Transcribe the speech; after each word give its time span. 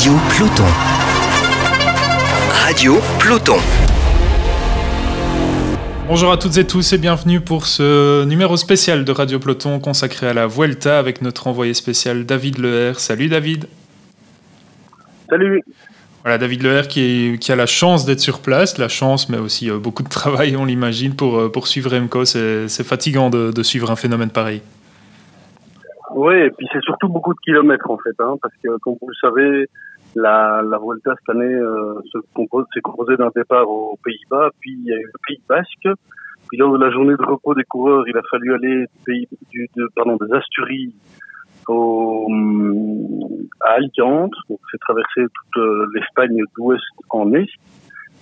Radio 0.00 0.14
Peloton. 0.30 0.64
Radio 2.64 2.94
Peloton. 3.22 3.58
Bonjour 6.08 6.32
à 6.32 6.38
toutes 6.38 6.56
et 6.56 6.66
tous 6.66 6.94
et 6.94 6.96
bienvenue 6.96 7.42
pour 7.42 7.66
ce 7.66 8.24
numéro 8.24 8.56
spécial 8.56 9.04
de 9.04 9.12
Radio 9.12 9.38
Peloton 9.38 9.78
consacré 9.78 10.26
à 10.26 10.32
la 10.32 10.46
Vuelta 10.46 10.98
avec 10.98 11.20
notre 11.20 11.48
envoyé 11.48 11.74
spécial 11.74 12.24
David 12.24 12.56
Leher. 12.56 12.94
Salut 12.94 13.28
David. 13.28 13.66
Salut. 15.28 15.62
Voilà, 16.22 16.38
David 16.38 16.62
Leher 16.62 16.88
qui, 16.88 17.36
qui 17.38 17.52
a 17.52 17.56
la 17.56 17.66
chance 17.66 18.06
d'être 18.06 18.20
sur 18.20 18.40
place, 18.40 18.78
la 18.78 18.88
chance, 18.88 19.28
mais 19.28 19.36
aussi 19.36 19.70
euh, 19.70 19.76
beaucoup 19.76 20.02
de 20.02 20.08
travail, 20.08 20.56
on 20.56 20.64
l'imagine, 20.64 21.14
pour, 21.14 21.38
euh, 21.38 21.52
pour 21.52 21.68
suivre 21.68 21.90
Remco. 21.90 22.24
C'est 22.24 22.84
fatigant 22.84 23.28
de, 23.28 23.52
de, 23.52 23.62
suivre 23.62 23.90
un 23.90 23.96
phénomène 23.96 24.30
pareil. 24.30 24.62
Oui, 26.14 26.36
et 26.36 26.50
puis 26.50 26.66
c'est 26.72 26.82
surtout 26.82 27.10
beaucoup 27.10 27.34
de 27.34 27.40
kilomètres 27.44 27.90
en 27.90 27.98
fait, 27.98 28.18
hein, 28.18 28.36
parce 28.40 28.54
que 28.64 28.78
comme 28.78 28.94
vous 28.98 29.08
le 29.08 29.14
savez, 29.20 29.68
la, 30.14 30.62
la 30.62 30.78
Vuelta 30.78 31.14
cette 31.18 31.36
année 31.36 31.54
euh, 31.54 32.00
s'est 32.12 32.18
compose, 32.34 32.66
composée 32.82 33.16
d'un 33.16 33.30
départ 33.34 33.68
aux 33.68 33.98
Pays-Bas, 34.04 34.50
puis 34.60 34.72
il 34.72 34.84
y 34.84 34.92
a 34.92 34.96
eu 34.96 35.04
le 35.04 35.18
Pays 35.26 35.40
Basque, 35.48 35.88
puis 36.48 36.58
lors 36.58 36.76
de 36.76 36.84
la 36.84 36.90
journée 36.90 37.14
de 37.16 37.22
repos 37.22 37.54
des 37.54 37.64
coureurs, 37.64 38.04
il 38.08 38.16
a 38.16 38.22
fallu 38.30 38.54
aller 38.54 38.86
du 38.86 39.04
pays, 39.04 39.28
du, 39.50 39.68
de, 39.76 39.88
pardon, 39.94 40.16
des 40.16 40.32
Asturies 40.34 40.94
au, 41.68 42.28
à 43.60 43.74
Alicante, 43.74 44.32
donc 44.48 44.58
c'est 44.70 44.78
traverser 44.78 45.22
toute 45.22 45.62
euh, 45.62 45.86
l'Espagne 45.94 46.42
d'ouest 46.56 46.82
en 47.10 47.32
est, 47.34 47.48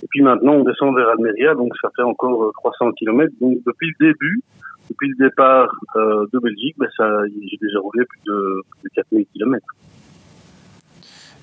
et 0.03 0.07
puis 0.11 0.23
maintenant 0.23 0.53
on 0.53 0.65
descend 0.65 0.95
vers 0.95 1.09
Almeria, 1.09 1.55
donc 1.55 1.73
ça 1.81 1.89
fait 1.97 2.03
encore 2.03 2.53
300 2.55 2.93
km. 2.93 3.33
Donc 3.41 3.59
depuis 3.67 3.93
le 3.99 4.07
début, 4.09 4.41
depuis 4.89 5.09
le 5.09 5.29
départ 5.29 5.71
euh, 5.97 6.27
de 6.33 6.39
Belgique, 6.39 6.77
ben 6.79 6.89
ça, 6.97 7.09
j'ai 7.27 7.57
déjà 7.61 7.79
roulé 7.81 8.05
plus 8.05 8.21
de, 8.27 8.63
plus 8.81 8.89
de 8.91 8.95
4000 8.95 9.27
km. 9.35 9.67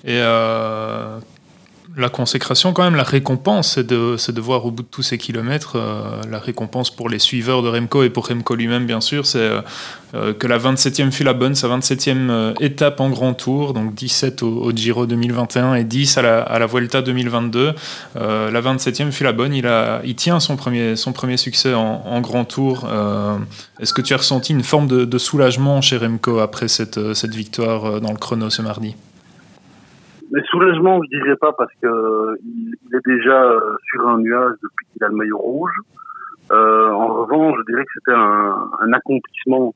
Et 0.06 0.20
euh, 0.20 1.18
la 1.96 2.08
consécration, 2.08 2.72
quand 2.72 2.84
même, 2.84 2.94
la 2.94 3.02
récompense, 3.02 3.72
c'est 3.72 3.86
de, 3.86 4.40
voir 4.40 4.64
au 4.64 4.70
bout 4.70 4.82
de 4.82 4.88
tous 4.88 5.02
ces 5.02 5.18
kilomètres, 5.18 5.76
euh, 5.76 6.22
la 6.30 6.38
récompense 6.38 6.94
pour 6.94 7.08
les 7.08 7.18
suiveurs 7.18 7.62
de 7.62 7.68
Remco 7.68 8.02
et 8.02 8.10
pour 8.10 8.28
Remco 8.28 8.54
lui-même, 8.54 8.86
bien 8.86 9.00
sûr, 9.00 9.26
c'est 9.26 9.50
euh, 10.16 10.32
que 10.32 10.46
la 10.46 10.58
27e 10.58 11.10
fut 11.10 11.24
la 11.24 11.34
bonne, 11.34 11.54
sa 11.54 11.68
27e 11.68 12.30
euh, 12.30 12.54
étape 12.60 13.00
en 13.00 13.10
grand 13.10 13.34
tour, 13.34 13.74
donc 13.74 13.94
17 13.94 14.42
au, 14.42 14.62
au 14.62 14.72
Giro 14.72 15.06
2021 15.06 15.74
et 15.74 15.84
10 15.84 16.18
à 16.18 16.22
la, 16.22 16.42
à 16.42 16.66
Vuelta 16.66 17.02
2022. 17.02 17.74
Euh, 18.16 18.50
la 18.50 18.60
27e 18.60 19.10
fut 19.10 19.24
la 19.24 19.32
bonne, 19.32 19.54
il, 19.54 20.14
tient 20.14 20.38
son 20.40 20.56
premier, 20.56 20.96
succès 21.36 21.74
en, 21.74 22.20
grand 22.20 22.44
tour. 22.44 22.88
Est-ce 23.80 23.92
que 23.92 24.00
tu 24.00 24.14
as 24.14 24.18
ressenti 24.18 24.52
une 24.52 24.62
forme 24.62 24.86
de, 24.86 25.18
soulagement 25.18 25.80
chez 25.80 25.96
Remco 25.96 26.38
après 26.38 26.68
cette 26.68 26.98
victoire 27.34 28.00
dans 28.00 28.12
le 28.12 28.18
chrono 28.18 28.48
ce 28.48 28.62
mardi? 28.62 28.94
Mais 30.30 30.42
soulagement, 30.50 31.00
je 31.02 31.18
dirais 31.18 31.36
pas 31.36 31.52
parce 31.52 31.72
que 31.82 32.38
il, 32.44 32.74
est 32.94 33.06
déjà 33.06 33.52
sur 33.90 34.08
un 34.08 34.18
nuage 34.18 34.54
depuis 34.62 34.86
qu'il 34.92 35.04
a 35.04 35.08
le 35.08 35.14
maillot 35.14 35.38
rouge. 35.38 35.72
Euh, 36.52 36.90
en 36.90 37.08
revanche, 37.08 37.56
je 37.58 37.72
dirais 37.72 37.84
que 37.84 37.90
c'était 37.94 38.16
un, 38.16 38.70
un, 38.80 38.92
accomplissement. 38.92 39.74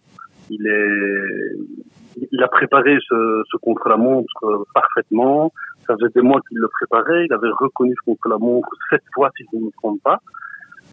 Il 0.51 0.67
est, 0.67 2.27
il 2.31 2.43
a 2.43 2.49
préparé 2.49 2.99
ce, 3.09 3.43
ce 3.51 3.57
contre-la-montre 3.59 4.67
parfaitement. 4.75 5.53
Ça 5.87 5.95
faisait 5.97 6.13
des 6.15 6.23
mois 6.23 6.41
qu'il 6.49 6.59
le 6.59 6.69
préparait. 6.69 7.27
Il 7.27 7.33
avait 7.33 7.51
reconnu 7.51 7.95
ce 7.99 8.05
contre-la-montre 8.05 8.69
sept 8.91 9.03
fois, 9.15 9.31
si 9.37 9.45
je 9.53 9.59
ne 9.59 9.65
me 9.65 9.71
trompe 9.83 10.01
pas. 10.03 10.21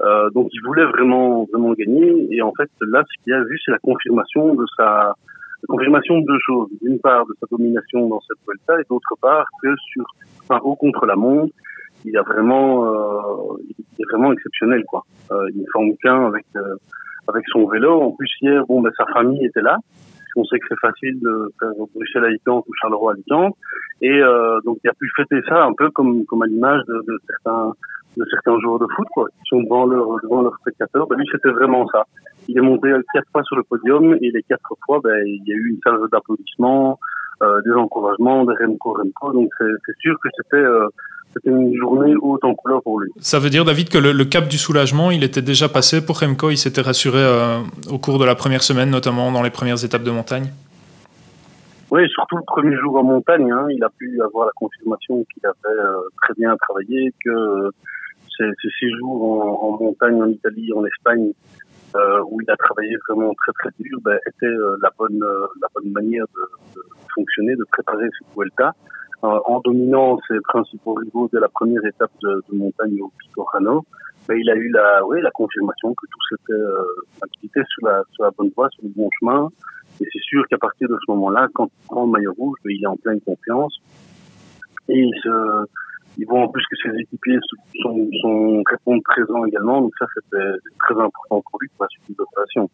Euh, 0.01 0.29
donc, 0.31 0.49
il 0.51 0.61
voulait 0.63 0.85
vraiment, 0.85 1.47
vraiment 1.51 1.73
gagner. 1.73 2.27
Et 2.31 2.41
en 2.41 2.53
fait, 2.53 2.69
là, 2.81 3.03
ce 3.03 3.23
qu'il 3.23 3.33
a 3.33 3.43
vu, 3.43 3.59
c'est 3.63 3.71
la 3.71 3.79
confirmation 3.79 4.55
de 4.55 4.65
sa, 4.75 5.15
confirmation 5.67 6.19
de 6.19 6.25
deux 6.25 6.39
choses. 6.45 6.69
D'une 6.81 6.99
part, 6.99 7.25
de 7.25 7.33
sa 7.39 7.47
domination 7.49 8.07
dans 8.07 8.19
cette 8.21 8.37
Vuelta, 8.45 8.79
et 8.79 8.85
d'autre 8.89 9.15
part, 9.21 9.45
que 9.61 9.73
sur 9.91 10.05
un 10.49 10.57
haut 10.57 10.75
contre-la-montre, 10.75 11.53
il 12.05 12.17
a 12.17 12.21
vraiment, 12.21 12.85
euh, 12.85 13.57
il 13.69 14.01
est 14.01 14.05
vraiment 14.11 14.31
exceptionnel, 14.31 14.83
quoi. 14.85 15.03
Euh, 15.31 15.49
il 15.53 15.61
ne 15.61 15.65
forme 15.71 15.91
qu'un 16.01 16.27
avec 16.27 16.45
euh, 16.55 16.75
avec 17.27 17.43
son 17.49 17.67
vélo. 17.67 18.01
En 18.01 18.11
plus 18.11 18.29
hier, 18.41 18.63
bon, 18.67 18.81
ben, 18.81 18.91
sa 18.97 19.05
famille 19.07 19.45
était 19.45 19.61
là. 19.61 19.77
On 20.35 20.45
sait 20.45 20.59
que 20.59 20.65
c'est 20.69 20.79
facile 20.79 21.19
de 21.19 21.51
faire 21.59 21.71
Bruxelles 21.95 22.25
à 22.25 22.27
Alicante 22.27 22.63
ou 22.67 22.73
Charleroi 22.79 23.11
à 23.11 23.15
Alicante, 23.15 23.55
et 24.03 24.21
euh, 24.21 24.59
donc 24.65 24.77
il 24.83 24.89
a 24.89 24.93
pu 24.93 25.09
fêter 25.15 25.41
ça 25.49 25.63
un 25.63 25.73
peu 25.73 25.89
comme 25.89 26.25
comme 26.25 26.43
à 26.43 26.45
l'image 26.45 26.81
de, 26.87 26.93
de 27.07 27.19
certains 27.27 27.73
de 28.17 28.25
certains 28.29 28.59
joueurs 28.59 28.77
de 28.77 28.85
foot, 28.95 29.07
quoi, 29.13 29.27
qui 29.29 29.41
sont 29.45 29.63
devant 29.63 29.87
leur 29.87 30.07
devant 30.21 30.43
leurs 30.43 30.55
spectateurs. 30.59 31.07
Ben, 31.07 31.17
lui, 31.17 31.27
c'était 31.31 31.49
vraiment 31.49 31.87
ça. 31.87 32.05
Il 32.47 32.57
est 32.57 32.61
monté 32.61 32.89
quatre 33.13 33.27
fois 33.31 33.43
sur 33.43 33.55
le 33.55 33.63
podium 33.63 34.15
et 34.21 34.31
les 34.31 34.43
quatre 34.43 34.73
fois, 34.85 34.99
ben, 35.03 35.21
il 35.25 35.43
y 35.45 35.51
a 35.51 35.55
eu 35.55 35.69
une 35.69 35.79
salve 35.83 36.09
d'applaudissements, 36.11 36.99
euh, 37.43 37.61
des 37.61 37.71
encouragements, 37.71 38.45
des 38.45 38.53
Remco 38.59 38.93
Remco. 38.93 39.33
Donc 39.33 39.51
c'est 39.59 39.97
sûr 39.99 40.17
que 40.23 40.29
c'était 40.35 40.63
euh, 40.63 40.87
c'était 41.33 41.49
une 41.49 41.75
journée 41.75 42.15
haute 42.19 42.43
en 42.43 42.55
couleur 42.55 42.81
pour 42.81 42.99
lui. 42.99 43.11
Ça 43.19 43.37
veut 43.37 43.49
dire, 43.49 43.65
David, 43.65 43.89
que 43.89 43.97
le, 43.97 44.11
le, 44.11 44.25
cap 44.25 44.47
du 44.47 44.57
soulagement, 44.57 45.11
il 45.11 45.23
était 45.23 45.41
déjà 45.41 45.69
passé 45.69 46.03
pour 46.03 46.19
Remco? 46.19 46.49
Il 46.49 46.57
s'était 46.57 46.81
rassuré 46.81 47.19
euh, 47.19 47.59
au 47.91 47.99
cours 47.99 48.17
de 48.17 48.25
la 48.25 48.33
première 48.33 48.63
semaine, 48.63 48.89
notamment 48.89 49.31
dans 49.31 49.43
les 49.43 49.49
premières 49.51 49.83
étapes 49.83 50.03
de 50.03 50.11
montagne? 50.11 50.51
Oui, 51.91 52.09
surtout 52.09 52.37
le 52.37 52.43
premier 52.47 52.75
jour 52.75 52.97
en 52.97 53.03
montagne, 53.03 53.51
hein, 53.51 53.67
il 53.69 53.81
a 53.83 53.89
pu 53.89 54.21
avoir 54.21 54.47
la 54.47 54.51
confirmation 54.55 55.23
qu'il 55.33 55.45
avait 55.45 55.79
très 56.21 56.33
bien 56.33 56.55
travaillé, 56.57 57.13
que 57.23 57.69
ces, 58.37 58.45
ces 58.61 58.69
six 58.79 58.89
jours 58.97 59.23
en, 59.23 59.67
en, 59.67 59.83
montagne 59.83 60.21
en 60.21 60.27
Italie, 60.27 60.71
en 60.73 60.85
Espagne, 60.85 61.31
euh, 61.95 62.21
où 62.29 62.41
il 62.41 62.49
a 62.51 62.57
travaillé 62.57 62.95
vraiment 63.07 63.33
très 63.35 63.51
très 63.53 63.69
dur, 63.79 63.99
ben, 64.01 64.17
était 64.27 64.45
euh, 64.45 64.77
la 64.81 64.91
bonne 64.97 65.23
la 65.61 65.67
bonne 65.73 65.91
manière 65.91 66.25
de, 66.35 66.75
de, 66.75 66.83
fonctionner, 67.15 67.55
de 67.55 67.65
préparer 67.71 68.07
cette 68.17 68.27
Vuelta 68.35 68.73
en 69.23 69.59
dominant 69.61 70.19
ses 70.27 70.39
principaux 70.41 70.93
rivaux 70.93 71.27
dès 71.33 71.39
la 71.39 71.49
première 71.49 71.83
étape 71.83 72.11
de, 72.21 72.43
de 72.51 72.55
montagne 72.55 73.01
au 73.01 73.11
Pico 73.17 73.43
Rano, 73.51 73.83
mais 74.29 74.39
il 74.39 74.49
a 74.49 74.55
eu 74.55 74.69
la, 74.69 75.05
oui, 75.05 75.21
la 75.21 75.31
confirmation 75.31 75.93
que 75.93 76.05
tout 76.05 76.19
s'était, 76.29 76.53
euh, 76.53 77.63
sur 77.69 77.87
la, 77.87 78.03
sur 78.11 78.23
la 78.25 78.31
bonne 78.31 78.51
voie, 78.55 78.69
sur 78.71 78.83
le 78.83 78.89
bon 78.95 79.09
chemin. 79.19 79.49
Et 80.01 80.05
c'est 80.11 80.21
sûr 80.21 80.45
qu'à 80.47 80.57
partir 80.57 80.87
de 80.89 80.97
ce 81.05 81.11
moment-là, 81.11 81.47
quand 81.53 81.65
il 81.65 81.85
prend 81.87 82.05
le 82.05 82.11
maillot 82.11 82.33
rouge, 82.37 82.57
il 82.65 82.83
est 82.83 82.87
en 82.87 82.97
pleine 82.97 83.21
confiance. 83.21 83.79
Et 84.89 84.99
il 84.99 85.13
se, 85.21 85.65
ils 86.17 86.25
voient 86.25 86.41
en 86.41 86.47
plus 86.47 86.63
que 86.69 86.75
ses 86.83 86.99
équipiers 86.99 87.37
sont, 87.81 88.09
sont 88.21 88.63
répondent 88.69 89.03
présents 89.03 89.45
également. 89.45 89.81
Donc 89.81 89.93
ça, 89.99 90.05
c'était 90.15 90.51
très 90.79 90.95
important 90.95 91.43
pour 91.49 91.59
lui 91.61 91.69
pour 91.77 91.85
la 91.85 91.89
suite 91.89 92.03
de 92.09 92.15
l'opération. 92.17 92.69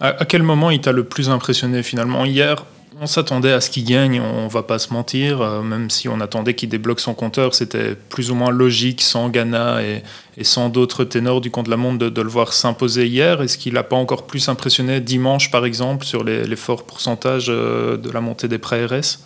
À, 0.00 0.24
quel 0.24 0.42
moment 0.42 0.70
il 0.70 0.80
t'a 0.80 0.92
le 0.92 1.04
plus 1.04 1.28
impressionné 1.30 1.82
finalement? 1.82 2.24
Hier, 2.24 2.64
on 3.00 3.06
s'attendait 3.06 3.52
à 3.52 3.60
ce 3.60 3.70
qu'il 3.70 3.84
gagne, 3.84 4.20
on 4.20 4.46
va 4.46 4.62
pas 4.62 4.78
se 4.78 4.92
mentir, 4.92 5.42
euh, 5.42 5.62
même 5.62 5.90
si 5.90 6.08
on 6.08 6.20
attendait 6.20 6.54
qu'il 6.54 6.68
débloque 6.68 7.00
son 7.00 7.12
compteur, 7.12 7.54
c'était 7.54 7.94
plus 7.94 8.30
ou 8.30 8.34
moins 8.34 8.50
logique 8.50 9.02
sans 9.02 9.28
Ghana 9.28 9.82
et, 9.82 10.02
sans 10.44 10.68
d'autres 10.68 11.04
ténors 11.04 11.40
du 11.40 11.50
compte 11.50 11.66
de 11.66 11.70
la 11.70 11.76
montre 11.76 12.08
de, 12.08 12.22
le 12.22 12.28
voir 12.28 12.52
s'imposer 12.52 13.06
hier. 13.06 13.42
Est-ce 13.42 13.58
qu'il 13.58 13.74
n'a 13.74 13.82
pas 13.82 13.96
encore 13.96 14.26
plus 14.26 14.48
impressionné 14.48 15.00
dimanche 15.00 15.50
par 15.50 15.66
exemple 15.66 16.04
sur 16.04 16.24
les, 16.24 16.44
les 16.44 16.56
forts 16.56 16.84
pourcentages 16.84 17.48
euh, 17.48 17.96
de 17.96 18.10
la 18.10 18.20
montée 18.20 18.48
des 18.48 18.58
pré 18.58 18.86
RS 18.86 19.18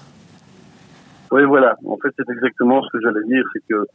Oui, 1.31 1.45
voilà. 1.45 1.77
En 1.87 1.97
fait, 1.97 2.13
c'est 2.17 2.29
exactement 2.29 2.83
ce 2.83 2.91
que 2.91 3.01
j'allais 3.03 3.25
dire, 3.27 3.45
c'est 3.53 3.63
que 3.69 3.87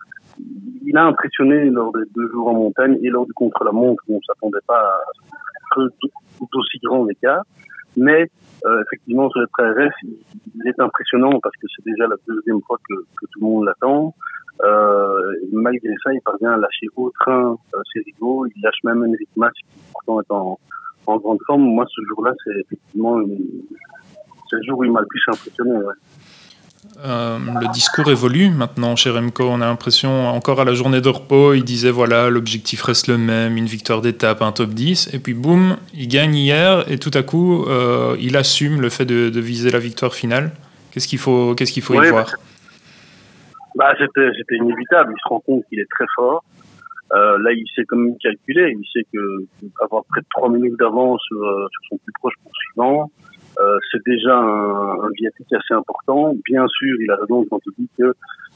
il 0.85 0.95
a 0.97 1.05
impressionné 1.05 1.69
lors 1.69 1.91
des 1.91 2.05
deux 2.15 2.29
jours 2.29 2.47
en 2.47 2.53
montagne 2.53 2.97
et 3.01 3.09
lors 3.09 3.25
du 3.25 3.33
contre-la-montre 3.33 4.03
on 4.09 4.19
s'attendait 4.21 4.59
pas 4.67 4.79
à 4.79 5.79
d'aussi 6.51 6.79
grand 6.83 7.07
écart. 7.09 7.43
Mais 7.97 8.29
euh, 8.65 8.83
effectivement, 8.83 9.29
sur 9.29 9.41
le 9.41 9.47
PRS, 9.47 9.93
il, 10.03 10.67
est 10.67 10.79
impressionnant 10.79 11.39
parce 11.41 11.55
que 11.55 11.67
c'est 11.75 11.85
déjà 11.85 12.07
la 12.07 12.15
deuxième 12.27 12.61
fois 12.61 12.77
que, 12.87 12.93
que 12.93 13.25
tout 13.31 13.39
le 13.41 13.45
monde 13.45 13.65
l'attend. 13.65 14.13
Euh, 14.63 15.33
malgré 15.51 15.93
ça, 16.03 16.13
il 16.13 16.21
parvient 16.21 16.51
à 16.51 16.57
lâcher 16.57 16.87
au 16.95 17.11
train 17.19 17.57
euh, 17.73 17.79
ses 17.93 18.01
rivaux. 18.01 18.45
Il 18.45 18.61
lâche 18.61 18.83
même 18.83 19.03
Enric 19.03 19.29
Mas 19.35 19.51
qui 19.53 19.65
pourtant 19.93 20.21
est 20.21 20.31
en, 20.31 20.59
en 21.07 21.17
grande 21.17 21.39
forme. 21.45 21.63
Moi, 21.63 21.85
ce 21.89 22.01
jour-là, 22.07 22.33
c'est 22.43 22.59
effectivement 22.61 23.19
c'est 24.49 24.57
le 24.57 24.63
jour 24.63 24.79
où 24.79 24.83
il 24.83 24.91
m'a 24.91 25.01
le 25.01 25.07
plus 25.07 25.23
impressionné. 25.27 25.77
Ouais. 25.77 25.93
Euh, 27.03 27.37
le 27.61 27.71
discours 27.73 28.09
évolue 28.09 28.49
maintenant 28.49 28.95
chez 28.95 29.09
Remco. 29.09 29.43
On 29.43 29.61
a 29.61 29.65
l'impression, 29.65 30.27
encore 30.29 30.61
à 30.61 30.65
la 30.65 30.73
journée 30.73 31.01
de 31.01 31.09
repos, 31.09 31.53
il 31.53 31.63
disait 31.63 31.91
voilà, 31.91 32.29
l'objectif 32.29 32.81
reste 32.81 33.07
le 33.07 33.17
même, 33.17 33.57
une 33.57 33.65
victoire 33.65 34.01
d'étape, 34.01 34.41
un 34.41 34.51
top 34.51 34.69
10. 34.69 35.13
Et 35.13 35.19
puis 35.19 35.33
boum, 35.33 35.77
il 35.93 36.07
gagne 36.07 36.35
hier 36.35 36.89
et 36.89 36.97
tout 36.97 37.11
à 37.13 37.21
coup, 37.21 37.65
euh, 37.65 38.15
il 38.19 38.37
assume 38.37 38.81
le 38.81 38.89
fait 38.89 39.05
de, 39.05 39.29
de, 39.29 39.39
viser 39.39 39.71
la 39.71 39.79
victoire 39.79 40.13
finale. 40.13 40.51
Qu'est-ce 40.91 41.07
qu'il 41.07 41.19
faut, 41.19 41.53
qu'est-ce 41.55 41.73
qu'il 41.73 41.83
faut 41.83 41.95
oui, 41.95 42.07
y 42.07 42.09
voir? 42.09 42.31
Bah, 43.75 43.93
C'était 43.99 44.55
inévitable. 44.55 45.13
Il 45.15 45.21
se 45.21 45.27
rend 45.27 45.41
compte 45.41 45.63
qu'il 45.69 45.79
est 45.79 45.89
très 45.91 46.05
fort. 46.15 46.43
Euh, 47.13 47.37
là, 47.39 47.51
il 47.51 47.65
sait 47.75 47.83
quand 47.87 47.97
même 47.97 48.17
calculer. 48.17 48.73
Il 48.75 48.85
sait 48.91 49.05
que 49.13 49.45
avoir 49.83 50.03
près 50.05 50.21
de 50.21 50.27
3 50.35 50.49
minutes 50.49 50.79
d'avance 50.79 51.21
sur, 51.27 51.37
son 51.89 51.97
plus 51.97 52.13
proche 52.19 52.33
poursuivant, 52.41 53.11
c'est 53.95 54.11
déjà 54.11 54.37
un, 54.37 54.99
un, 55.01 55.09
viatique 55.15 55.51
assez 55.53 55.73
important. 55.73 56.33
Bien 56.45 56.67
sûr, 56.67 56.95
il 57.01 57.09
a 57.11 57.15
raison 57.15 57.45
quand 57.49 57.59
il 57.65 57.73
dit 57.77 57.89
que 57.97 58.13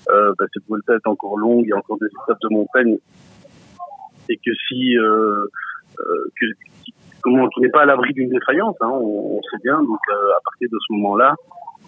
euh, 0.10 0.34
bah, 0.38 0.46
cette 0.54 0.64
Vuelta 0.68 0.96
est 0.96 1.08
encore 1.08 1.38
longue, 1.38 1.64
il 1.66 1.70
y 1.70 1.74
a 1.74 1.78
encore 1.78 1.98
des 2.00 2.08
étapes 2.08 2.40
de 2.42 2.50
montagne, 2.54 2.98
et 4.30 4.38
que 4.38 4.52
si 4.68 4.98
euh, 4.98 5.46
que, 6.40 6.46
comment 7.22 7.48
tu 7.50 7.62
n'es 7.62 7.70
pas 7.70 7.84
à 7.84 7.86
l'abri 7.86 8.14
d'une 8.14 8.30
défaillance, 8.30 8.76
hein, 8.82 8.90
on, 8.92 9.38
on, 9.38 9.42
sait 9.44 9.62
bien. 9.64 9.82
Donc 9.82 10.00
à 10.10 10.40
partir 10.44 10.70
de 10.72 10.78
ce 10.88 10.94
moment-là, 10.94 11.36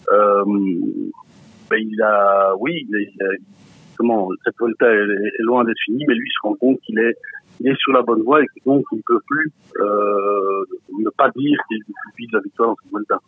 ben, 0.09 1.77
il 1.79 2.01
a, 2.01 2.53
oui, 2.59 2.87
comment, 3.97 4.29
cette 4.43 4.57
Volta 4.59 4.87
est, 4.91 5.41
loin 5.43 5.63
d'être 5.63 5.79
finie, 5.85 6.03
mais 6.07 6.15
lui 6.15 6.29
se 6.29 6.47
rend 6.47 6.55
compte 6.55 6.79
qu'il 6.81 6.99
est, 6.99 7.15
il 7.61 7.71
est 7.71 7.77
sur 7.77 7.93
la 7.93 8.01
bonne 8.01 8.23
voie 8.23 8.41
et 8.41 8.45
que 8.45 8.65
donc 8.65 8.83
il 8.91 8.97
ne 8.97 9.01
peut 9.05 9.19
plus 9.27 9.51
euh, 9.79 10.63
ne 10.99 11.09
pas 11.09 11.29
dire 11.35 11.59
qu'il 11.67 11.83
vise 12.17 12.29
la 12.31 12.39
victoire 12.39 12.69
dans 12.69 12.91
Volta. 12.91 13.19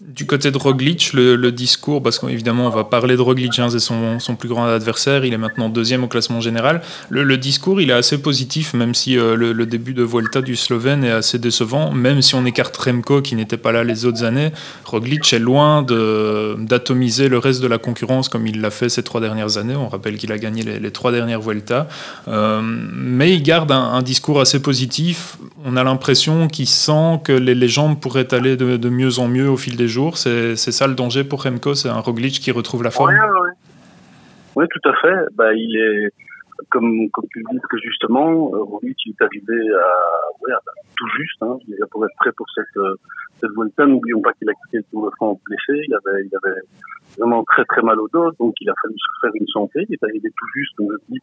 Du 0.00 0.24
côté 0.24 0.50
de 0.50 0.56
Roglic, 0.56 1.12
le, 1.12 1.52
discours, 1.52 2.02
parce 2.02 2.18
qu'évidemment 2.18 2.66
on 2.66 2.70
va 2.70 2.84
parler 2.84 3.16
de 3.16 3.20
Roglic, 3.20 3.58
hein, 3.58 3.68
c'est 3.68 3.80
son, 3.80 4.18
son, 4.18 4.34
plus 4.34 4.48
grand 4.48 4.64
adversaire, 4.64 5.26
il 5.26 5.34
est 5.34 5.38
maintenant 5.38 5.68
deuxième 5.68 6.04
au 6.04 6.08
classement 6.08 6.40
général. 6.40 6.80
Le, 7.10 7.36
discours, 7.36 7.82
il 7.82 7.90
est 7.90 7.94
assez 7.94 8.16
positif, 8.16 8.72
même 8.72 8.94
si 8.94 9.18
euh, 9.18 9.36
le, 9.36 9.66
début 9.66 9.92
de 9.92 10.02
Vuelta 10.02 10.40
du 10.40 10.56
Slovène 10.56 11.04
est 11.04 11.10
assez 11.10 11.38
décevant, 11.38 11.92
même 11.92 12.22
si 12.22 12.34
on 12.34 12.46
écarte 12.46 12.74
Remco 12.78 13.20
qui 13.20 13.36
n'était 13.36 13.58
pas 13.58 13.72
là 13.72 13.84
les 13.84 14.06
autres 14.06 14.24
années, 14.24 14.52
Roglic 14.86 15.30
est 15.34 15.38
loin 15.38 15.82
d'atomiser 15.82 17.28
le 17.28 17.36
reste 17.36 17.60
de 17.60 17.66
la 17.66 17.76
concurrence 17.76 18.30
comme 18.30 18.46
il 18.46 18.62
l'a 18.62 18.70
fait 18.70 18.88
ces 18.88 19.02
trois 19.02 19.20
dernières 19.20 19.58
années. 19.58 19.76
On 19.76 19.90
rappelle 19.90 20.16
qu'il 20.16 20.32
a 20.32 20.38
gagné 20.38 20.62
les, 20.62 20.90
trois 20.92 21.12
dernières 21.12 21.42
Vuelta, 21.42 21.88
euh, 22.26 22.62
mais 22.62 23.34
il 23.34 23.42
garde 23.42 23.70
un, 23.70 24.00
discours 24.00 24.40
assez 24.40 24.62
positif. 24.62 25.36
On 25.66 25.76
a 25.76 25.84
l'impression 25.84 26.48
qu'il 26.48 26.68
sent 26.68 27.20
que 27.22 27.32
les, 27.32 27.54
légendes 27.54 28.00
pourraient 28.00 28.32
aller 28.32 28.56
de, 28.56 28.78
de 28.78 28.88
mieux 28.88 29.18
en 29.18 29.28
mieux 29.28 29.50
au 29.50 29.58
fil 29.58 29.76
des 29.76 29.89
C'est 30.16 30.56
ça 30.56 30.86
le 30.86 30.94
danger 30.94 31.24
pour 31.24 31.42
Remco, 31.42 31.74
c'est 31.74 31.88
un 31.88 32.00
Roglic 32.00 32.40
qui 32.40 32.50
retrouve 32.50 32.82
la 32.82 32.90
forme. 32.90 33.14
Oui, 34.56 34.64
tout 34.68 34.88
à 34.88 34.94
fait. 35.00 35.34
Bah, 35.36 35.54
il 35.54 35.76
est 35.76 36.12
comme 36.68 37.08
tu 37.30 37.38
le 37.38 37.44
dis 37.52 37.58
que 37.68 37.78
justement, 37.78 38.52
euh, 38.54 38.62
Roglic 38.62 38.98
est 39.06 39.22
arrivé 39.22 39.70
à, 39.74 40.58
tout 40.96 41.08
juste. 41.16 41.42
Hein, 41.42 41.56
il 41.66 41.76
pour 41.90 42.04
être 42.04 42.14
prêt 42.18 42.32
pour 42.36 42.46
cette 42.54 42.76
euh, 42.76 42.94
Vuelta. 43.56 43.86
N'oublions 43.86 44.20
pas 44.20 44.32
qu'il 44.34 44.48
a 44.50 44.52
quitté 44.52 44.78
le 44.78 44.84
Tour 44.90 45.06
de 45.06 45.14
France 45.16 45.38
blessé. 45.46 45.82
Il 45.88 45.94
avait 45.94 46.60
vraiment 47.18 47.42
très 47.44 47.64
très 47.64 47.82
mal 47.82 47.98
au 47.98 48.08
dos, 48.08 48.30
donc 48.38 48.54
il 48.60 48.68
a 48.68 48.74
fallu 48.82 48.94
se 48.96 49.26
faire 49.26 49.30
une 49.34 49.46
santé. 49.48 49.86
Il 49.88 49.94
est 49.94 50.04
arrivé 50.04 50.28
tout 50.36 50.46
juste, 50.54 50.76
comme 50.76 50.88
je 50.90 51.14
dis, 51.14 51.20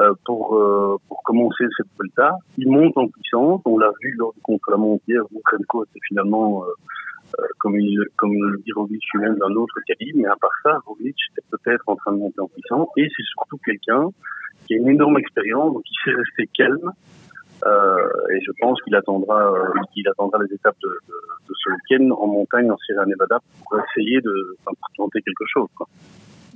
euh, 0.00 0.12
pour 0.24 1.22
commencer 1.24 1.64
cette 1.76 1.86
Vuelta. 1.98 2.36
Il 2.58 2.70
monte 2.70 2.96
en 2.96 3.08
puissance. 3.08 3.60
On 3.64 3.78
l'a 3.78 3.92
vu 4.02 4.14
lors 4.18 4.32
du 4.34 4.40
contre-la-montre 4.42 5.02
hier 5.06 5.22
où 5.32 5.40
Remco 5.50 5.84
était 5.84 6.00
finalement 6.08 6.64
comme, 7.58 7.78
il, 7.78 7.98
comme 8.16 8.32
Roglic 8.74 9.02
lui-même 9.14 9.36
d'un 9.36 9.54
autre 9.54 9.74
calibre, 9.86 10.18
mais 10.22 10.28
à 10.28 10.36
part 10.40 10.50
ça, 10.62 10.78
Roglic 10.86 11.16
est 11.38 11.44
peut-être 11.50 11.84
en 11.86 11.96
train 11.96 12.12
de 12.12 12.18
monter 12.18 12.40
en 12.40 12.48
puissance, 12.48 12.88
et 12.96 13.08
c'est 13.16 13.26
surtout 13.34 13.58
quelqu'un 13.64 14.08
qui 14.66 14.74
a 14.74 14.76
une 14.78 14.88
énorme 14.88 15.18
expérience, 15.18 15.72
donc 15.72 15.82
qui 15.82 15.94
sait 16.04 16.14
rester 16.14 16.48
calme, 16.56 16.92
euh, 17.64 18.08
et 18.32 18.40
je 18.40 18.50
pense 18.60 18.80
qu'il 18.82 18.94
attendra, 18.96 19.52
euh, 19.52 19.68
qu'il 19.92 20.08
attendra 20.08 20.38
les 20.42 20.54
étapes 20.54 20.76
de, 20.82 20.88
de, 20.88 21.14
de 21.48 21.54
ce 21.56 21.70
week-end 21.70 22.10
en 22.16 22.26
montagne 22.26 22.70
en 22.70 22.76
Sierra 22.78 23.06
Nevada 23.06 23.38
pour 23.58 23.78
essayer 23.78 24.20
de 24.20 24.56
enfin, 24.64 24.76
tenter 24.96 25.22
quelque 25.22 25.44
chose. 25.46 25.68
Quoi. 25.76 25.86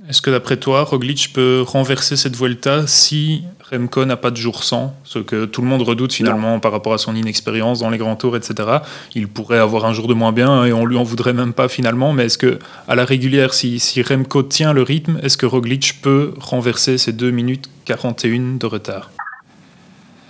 Est-ce 0.05 0.21
que 0.21 0.29
d'après 0.29 0.57
toi, 0.57 0.83
Roglic 0.83 1.33
peut 1.33 1.63
renverser 1.65 2.15
cette 2.15 2.35
Vuelta 2.35 2.85
si 2.85 3.43
Remco 3.71 4.05
n'a 4.05 4.15
pas 4.15 4.29
de 4.29 4.37
jour 4.37 4.63
sans 4.63 4.95
Ce 5.03 5.17
que 5.17 5.45
tout 5.45 5.61
le 5.61 5.67
monde 5.67 5.81
redoute 5.81 6.13
finalement 6.13 6.59
par 6.59 6.71
rapport 6.71 6.93
à 6.93 6.99
son 6.99 7.15
inexpérience 7.15 7.79
dans 7.79 7.89
les 7.89 7.97
grands 7.97 8.15
tours, 8.15 8.37
etc. 8.37 8.79
Il 9.15 9.27
pourrait 9.27 9.57
avoir 9.57 9.85
un 9.85 9.93
jour 9.93 10.07
de 10.07 10.13
moins 10.13 10.31
bien 10.31 10.65
et 10.65 10.71
on 10.71 10.85
lui 10.85 10.97
en 10.97 11.03
voudrait 11.03 11.33
même 11.33 11.51
pas 11.51 11.67
finalement. 11.67 12.13
Mais 12.13 12.25
est-ce 12.25 12.37
que 12.37 12.59
à 12.87 12.95
la 12.95 13.05
régulière, 13.05 13.55
si, 13.55 13.79
si 13.79 14.03
Remco 14.03 14.43
tient 14.43 14.71
le 14.71 14.83
rythme, 14.83 15.17
est-ce 15.23 15.35
que 15.35 15.47
Roglic 15.47 15.99
peut 16.01 16.33
renverser 16.39 16.99
ces 16.99 17.11
2 17.11 17.31
minutes 17.31 17.67
41 17.85 18.57
de 18.59 18.65
retard? 18.67 19.09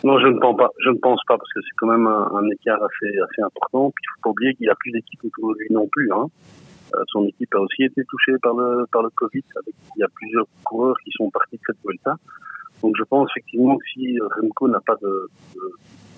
Non, 0.03 0.17
je 0.19 0.27
ne 0.27 0.39
pense 0.39 0.55
pas. 0.55 0.69
Je 0.79 0.89
ne 0.89 0.97
pense 0.97 1.19
pas 1.27 1.37
parce 1.37 1.51
que 1.53 1.59
c'est 1.61 1.75
quand 1.77 1.87
même 1.87 2.07
un, 2.07 2.49
écart 2.51 2.81
assez, 2.81 3.11
assez 3.19 3.41
important. 3.41 3.91
Puis 3.93 4.05
il 4.05 4.09
faut 4.15 4.21
pas 4.23 4.29
oublier 4.29 4.53
qu'il 4.55 4.65
n'y 4.65 4.71
a 4.71 4.75
plus 4.75 4.91
d'équipe 4.91 5.19
autour 5.25 5.53
de 5.53 5.59
lui 5.59 5.67
non 5.71 5.87
plus. 5.91 6.09
Hein. 6.13 6.27
Euh, 6.95 7.03
son 7.07 7.25
équipe 7.25 7.53
a 7.55 7.59
aussi 7.59 7.83
été 7.83 8.03
touchée 8.05 8.37
par 8.41 8.53
le, 8.55 8.85
par 8.91 9.03
le 9.03 9.09
Covid. 9.09 9.43
Avec, 9.57 9.75
il 9.95 9.99
y 9.99 10.03
a 10.03 10.07
plusieurs 10.13 10.45
coureurs 10.63 10.97
qui 11.03 11.11
sont 11.11 11.29
partis 11.29 11.57
de 11.57 11.61
cette 11.65 11.77
Vuelta. 11.83 12.15
Donc 12.81 12.93
je 12.97 13.03
pense 13.03 13.29
effectivement 13.31 13.77
que 13.77 13.85
si 13.93 14.17
Remco 14.19 14.67
n'a 14.67 14.79
pas 14.81 14.95
de, 15.01 15.29
de 15.55 15.61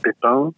pépins, 0.03 0.51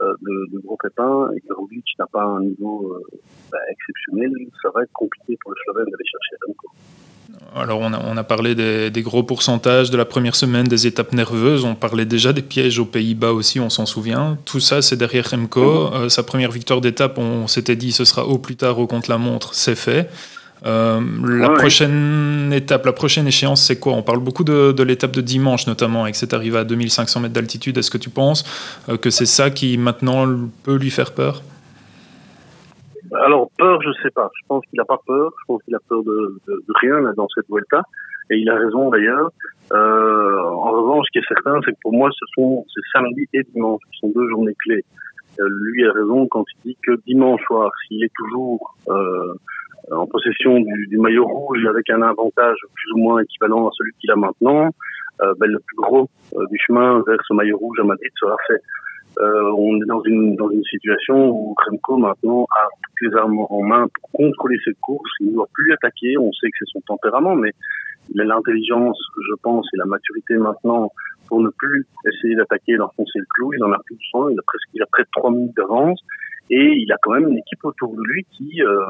euh, 0.00 0.14
de, 0.22 0.52
de, 0.52 0.58
gros 0.60 0.76
pépins, 0.76 1.30
et 1.36 1.40
que 1.40 1.52
Roglic 1.52 1.84
n'a 1.98 2.06
pas 2.06 2.24
un 2.24 2.40
niveau 2.40 2.92
euh, 2.92 3.18
bah, 3.50 3.58
exceptionnel, 3.70 4.32
ça 4.62 4.70
va 4.74 4.82
être 4.82 4.92
compliqué 4.92 5.36
pour 5.42 5.50
le 5.50 5.56
Slovène 5.64 5.84
d'aller 5.86 6.04
chercher 6.04 6.36
Remco. 6.46 6.68
Alors 7.56 7.80
on 7.80 8.16
a, 8.16 8.22
parlé 8.22 8.54
des, 8.54 9.02
gros 9.02 9.24
pourcentages 9.24 9.90
de 9.90 9.96
la 9.96 10.04
première 10.04 10.36
semaine, 10.36 10.68
des 10.68 10.86
étapes 10.86 11.12
nerveuses, 11.12 11.64
on 11.64 11.74
parlait 11.74 12.04
déjà 12.04 12.32
des 12.32 12.42
pièges 12.42 12.78
aux 12.78 12.84
Pays-Bas 12.84 13.32
aussi, 13.32 13.58
on 13.58 13.70
s'en 13.70 13.86
souvient. 13.86 14.38
Tout 14.44 14.60
ça, 14.60 14.82
c'est 14.82 14.96
derrière 14.96 15.28
Remco. 15.30 15.92
Euh, 15.92 16.08
sa 16.08 16.22
première 16.22 16.52
victoire 16.52 16.80
d'étape, 16.80 17.18
on 17.18 17.48
s'était 17.48 17.74
dit 17.74 17.90
ce 17.90 18.04
sera 18.04 18.24
au 18.24 18.38
plus 18.38 18.54
tard 18.54 18.78
au 18.78 18.86
contre-la-montre, 18.86 19.54
c'est 19.54 19.74
fait. 19.74 20.08
Euh, 20.66 21.00
la 21.24 21.50
prochaine 21.50 22.52
étape, 22.54 22.86
la 22.86 22.92
prochaine 22.92 23.26
échéance, 23.26 23.62
c'est 23.62 23.76
quoi? 23.76 23.94
On 23.94 24.02
parle 24.02 24.20
beaucoup 24.20 24.44
de, 24.44 24.82
l'étape 24.82 25.12
de 25.12 25.20
dimanche 25.20 25.66
notamment, 25.66 26.04
avec 26.04 26.16
cette 26.16 26.34
arrivée 26.34 26.58
à 26.58 26.64
2500 26.64 27.20
mètres 27.20 27.34
d'altitude. 27.34 27.78
Est-ce 27.78 27.90
que 27.90 27.98
tu 27.98 28.10
penses 28.10 28.44
euh, 28.88 28.96
que 28.96 29.10
c'est 29.10 29.26
ça 29.26 29.50
qui 29.50 29.76
maintenant 29.76 30.26
peut 30.62 30.76
lui 30.76 30.90
faire 30.90 31.12
peur? 31.12 31.42
Alors 33.12 33.50
peur, 33.58 33.80
je 33.82 33.90
sais 34.02 34.10
pas. 34.10 34.30
Je 34.40 34.46
pense 34.46 34.64
qu'il 34.66 34.80
a 34.80 34.84
pas 34.84 35.00
peur. 35.06 35.32
Je 35.40 35.44
pense 35.46 35.62
qu'il 35.62 35.74
a 35.74 35.80
peur 35.88 36.02
de, 36.02 36.40
de, 36.46 36.52
de 36.52 36.72
rien 36.80 37.00
là, 37.00 37.12
dans 37.16 37.28
cette 37.34 37.46
Vuelta. 37.48 37.82
Et 38.30 38.36
il 38.36 38.48
a 38.48 38.56
raison 38.56 38.90
d'ailleurs. 38.90 39.30
Euh, 39.72 40.42
en 40.42 40.70
revanche, 40.70 41.06
ce 41.08 41.12
qui 41.12 41.18
est 41.18 41.28
certain, 41.28 41.60
c'est 41.64 41.72
que 41.72 41.78
pour 41.82 41.92
moi, 41.92 42.10
ce 42.12 42.24
sont 42.36 42.64
c'est 42.72 42.98
samedi 42.98 43.26
et 43.34 43.42
dimanche 43.54 43.80
qui 43.92 43.98
sont 44.00 44.12
deux 44.14 44.28
journées 44.28 44.54
clés. 44.64 44.84
Euh, 45.40 45.48
lui 45.48 45.86
a 45.86 45.92
raison 45.92 46.26
quand 46.28 46.44
il 46.54 46.70
dit 46.70 46.78
que 46.82 46.92
dimanche 47.06 47.42
soir, 47.46 47.70
s'il 47.86 48.04
est 48.04 48.12
toujours 48.16 48.76
euh, 48.88 49.34
en 49.90 50.06
possession 50.06 50.60
du, 50.60 50.86
du, 50.88 50.98
maillot 50.98 51.26
rouge 51.26 51.64
avec 51.66 51.88
un 51.90 52.02
avantage 52.02 52.58
plus 52.74 52.92
ou 52.94 52.98
moins 52.98 53.22
équivalent 53.22 53.68
à 53.68 53.70
celui 53.76 53.92
qu'il 54.00 54.10
a 54.10 54.16
maintenant, 54.16 54.70
euh, 55.22 55.34
ben, 55.38 55.50
le 55.50 55.58
plus 55.58 55.76
gros 55.76 56.08
euh, 56.34 56.46
du 56.50 56.58
chemin 56.66 57.02
vers 57.06 57.18
ce 57.26 57.34
maillot 57.34 57.58
rouge 57.58 57.78
à 57.80 57.84
Madrid 57.84 58.10
sera 58.18 58.36
fait. 58.46 58.60
Euh, 59.18 59.52
on 59.56 59.76
est 59.82 59.86
dans 59.86 60.02
une 60.02 60.36
dans 60.36 60.50
une 60.50 60.62
situation 60.64 61.30
où 61.30 61.54
Kremko 61.54 61.96
maintenant 61.96 62.46
a 62.56 62.68
toutes 62.82 63.10
les 63.10 63.16
armes 63.16 63.40
en 63.48 63.62
main 63.62 63.86
pour 63.94 64.10
contrôler 64.12 64.56
cette 64.64 64.78
course. 64.80 65.10
Il 65.20 65.28
ne 65.28 65.32
doit 65.32 65.48
plus 65.52 65.72
attaquer. 65.72 66.16
On 66.16 66.32
sait 66.32 66.48
que 66.48 66.56
c'est 66.60 66.70
son 66.72 66.80
tempérament, 66.82 67.34
mais 67.34 67.52
il 68.14 68.20
a 68.20 68.24
l'intelligence, 68.24 68.98
je 69.28 69.34
pense, 69.42 69.66
et 69.74 69.78
la 69.78 69.86
maturité 69.86 70.36
maintenant 70.36 70.92
pour 71.28 71.40
ne 71.40 71.50
plus 71.50 71.86
essayer 72.06 72.34
d'attaquer 72.34 72.72
et 72.72 72.76
d'enfoncer 72.76 73.18
le 73.18 73.26
clou. 73.34 73.52
Il 73.54 73.62
en 73.64 73.72
a 73.72 73.78
plus 73.84 73.96
de 73.96 74.02
soin. 74.10 74.30
Il 74.30 74.38
a 74.38 74.42
presque 74.46 74.68
il 74.74 74.82
a 74.82 74.86
près 74.86 75.02
de 75.02 75.08
trois 75.12 75.30
minutes 75.30 75.56
d'avance 75.56 76.00
et 76.50 76.74
il 76.76 76.90
a 76.92 76.96
quand 77.02 77.12
même 77.12 77.28
une 77.28 77.38
équipe 77.38 77.64
autour 77.64 77.94
de 77.94 78.02
lui 78.02 78.26
qui 78.32 78.62
euh, 78.62 78.80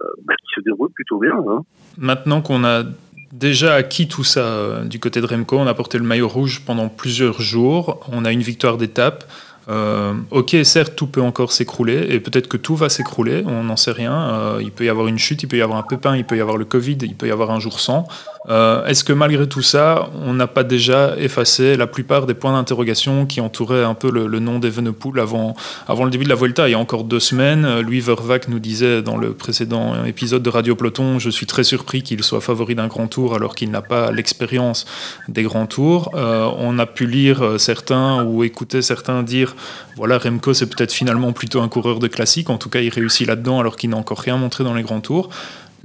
euh, 0.00 0.04
bah, 0.24 0.34
se 0.54 0.60
déroule 0.60 0.90
plutôt 0.90 1.18
bien. 1.18 1.36
Hein. 1.48 1.62
Maintenant 1.98 2.40
qu'on 2.40 2.64
a 2.64 2.84
déjà 3.32 3.74
acquis 3.74 4.08
tout 4.08 4.24
ça 4.24 4.40
euh, 4.40 4.84
du 4.84 5.00
côté 5.00 5.20
de 5.20 5.26
Remco? 5.26 5.58
On 5.58 5.66
a 5.66 5.74
porté 5.74 5.98
le 5.98 6.04
maillot 6.04 6.28
rouge 6.28 6.62
pendant 6.64 6.88
plusieurs 6.88 7.40
jours. 7.40 8.00
On 8.12 8.24
a 8.24 8.32
une 8.32 8.42
victoire 8.42 8.76
d'étape. 8.76 9.30
Euh, 9.68 10.14
ok, 10.30 10.56
certes, 10.62 10.94
tout 10.96 11.06
peut 11.06 11.20
encore 11.20 11.52
s'écrouler 11.52 12.06
et 12.08 12.20
peut-être 12.20 12.48
que 12.48 12.56
tout 12.56 12.74
va 12.74 12.88
s'écrouler, 12.88 13.42
on 13.46 13.64
n'en 13.64 13.76
sait 13.76 13.92
rien. 13.92 14.14
Euh, 14.14 14.58
il 14.62 14.70
peut 14.70 14.84
y 14.84 14.88
avoir 14.88 15.08
une 15.08 15.18
chute, 15.18 15.42
il 15.42 15.46
peut 15.46 15.58
y 15.58 15.62
avoir 15.62 15.78
un 15.78 15.82
pépin, 15.82 16.16
il 16.16 16.24
peut 16.24 16.36
y 16.38 16.40
avoir 16.40 16.56
le 16.56 16.64
Covid, 16.64 16.96
il 17.02 17.14
peut 17.14 17.28
y 17.28 17.30
avoir 17.30 17.50
un 17.50 17.60
jour 17.60 17.78
sans. 17.78 18.08
Euh, 18.48 18.86
est-ce 18.86 19.04
que 19.04 19.12
malgré 19.12 19.46
tout 19.46 19.60
ça, 19.60 20.08
on 20.24 20.32
n'a 20.32 20.46
pas 20.46 20.64
déjà 20.64 21.14
effacé 21.18 21.76
la 21.76 21.86
plupart 21.86 22.24
des 22.24 22.32
points 22.32 22.52
d'interrogation 22.52 23.26
qui 23.26 23.42
entouraient 23.42 23.84
un 23.84 23.92
peu 23.92 24.10
le, 24.10 24.38
nom 24.38 24.58
d'Evenepoel 24.58 25.20
avant, 25.20 25.54
avant 25.86 26.04
le 26.04 26.10
début 26.10 26.24
de 26.24 26.30
la 26.30 26.34
Volta 26.34 26.66
Il 26.66 26.72
y 26.72 26.74
a 26.74 26.78
encore 26.78 27.04
deux 27.04 27.20
semaines, 27.20 27.80
Louis 27.80 28.00
Vervac 28.00 28.48
nous 28.48 28.60
disait 28.60 29.02
dans 29.02 29.18
le 29.18 29.34
précédent 29.34 30.02
épisode 30.06 30.42
de 30.42 30.48
Radio 30.48 30.76
Peloton 30.76 31.18
Je 31.18 31.28
suis 31.28 31.44
très 31.44 31.64
surpris 31.64 32.02
qu'il 32.02 32.22
soit 32.22 32.40
favori 32.40 32.74
d'un 32.74 32.86
grand 32.86 33.08
tour 33.08 33.34
alors 33.34 33.54
qu'il 33.54 33.70
n'a 33.70 33.82
pas 33.82 34.12
l'expérience 34.12 34.86
des 35.28 35.42
grands 35.42 35.66
tours. 35.66 36.10
On 36.14 36.78
a 36.78 36.86
pu 36.86 37.06
lire 37.06 37.56
certains 37.58 38.24
ou 38.24 38.44
écouter 38.44 38.80
certains 38.80 39.22
dire 39.22 39.56
voilà, 39.96 40.18
Remco, 40.18 40.54
c'est 40.54 40.66
peut-être 40.66 40.92
finalement 40.92 41.32
plutôt 41.32 41.60
un 41.60 41.68
coureur 41.68 41.98
de 41.98 42.08
classique. 42.08 42.50
En 42.50 42.58
tout 42.58 42.68
cas, 42.68 42.80
il 42.80 42.90
réussit 42.90 43.26
là-dedans 43.26 43.60
alors 43.60 43.76
qu'il 43.76 43.90
n'a 43.90 43.96
encore 43.96 44.20
rien 44.20 44.36
montré 44.36 44.64
dans 44.64 44.74
les 44.74 44.82
grands 44.82 45.00
tours. 45.00 45.30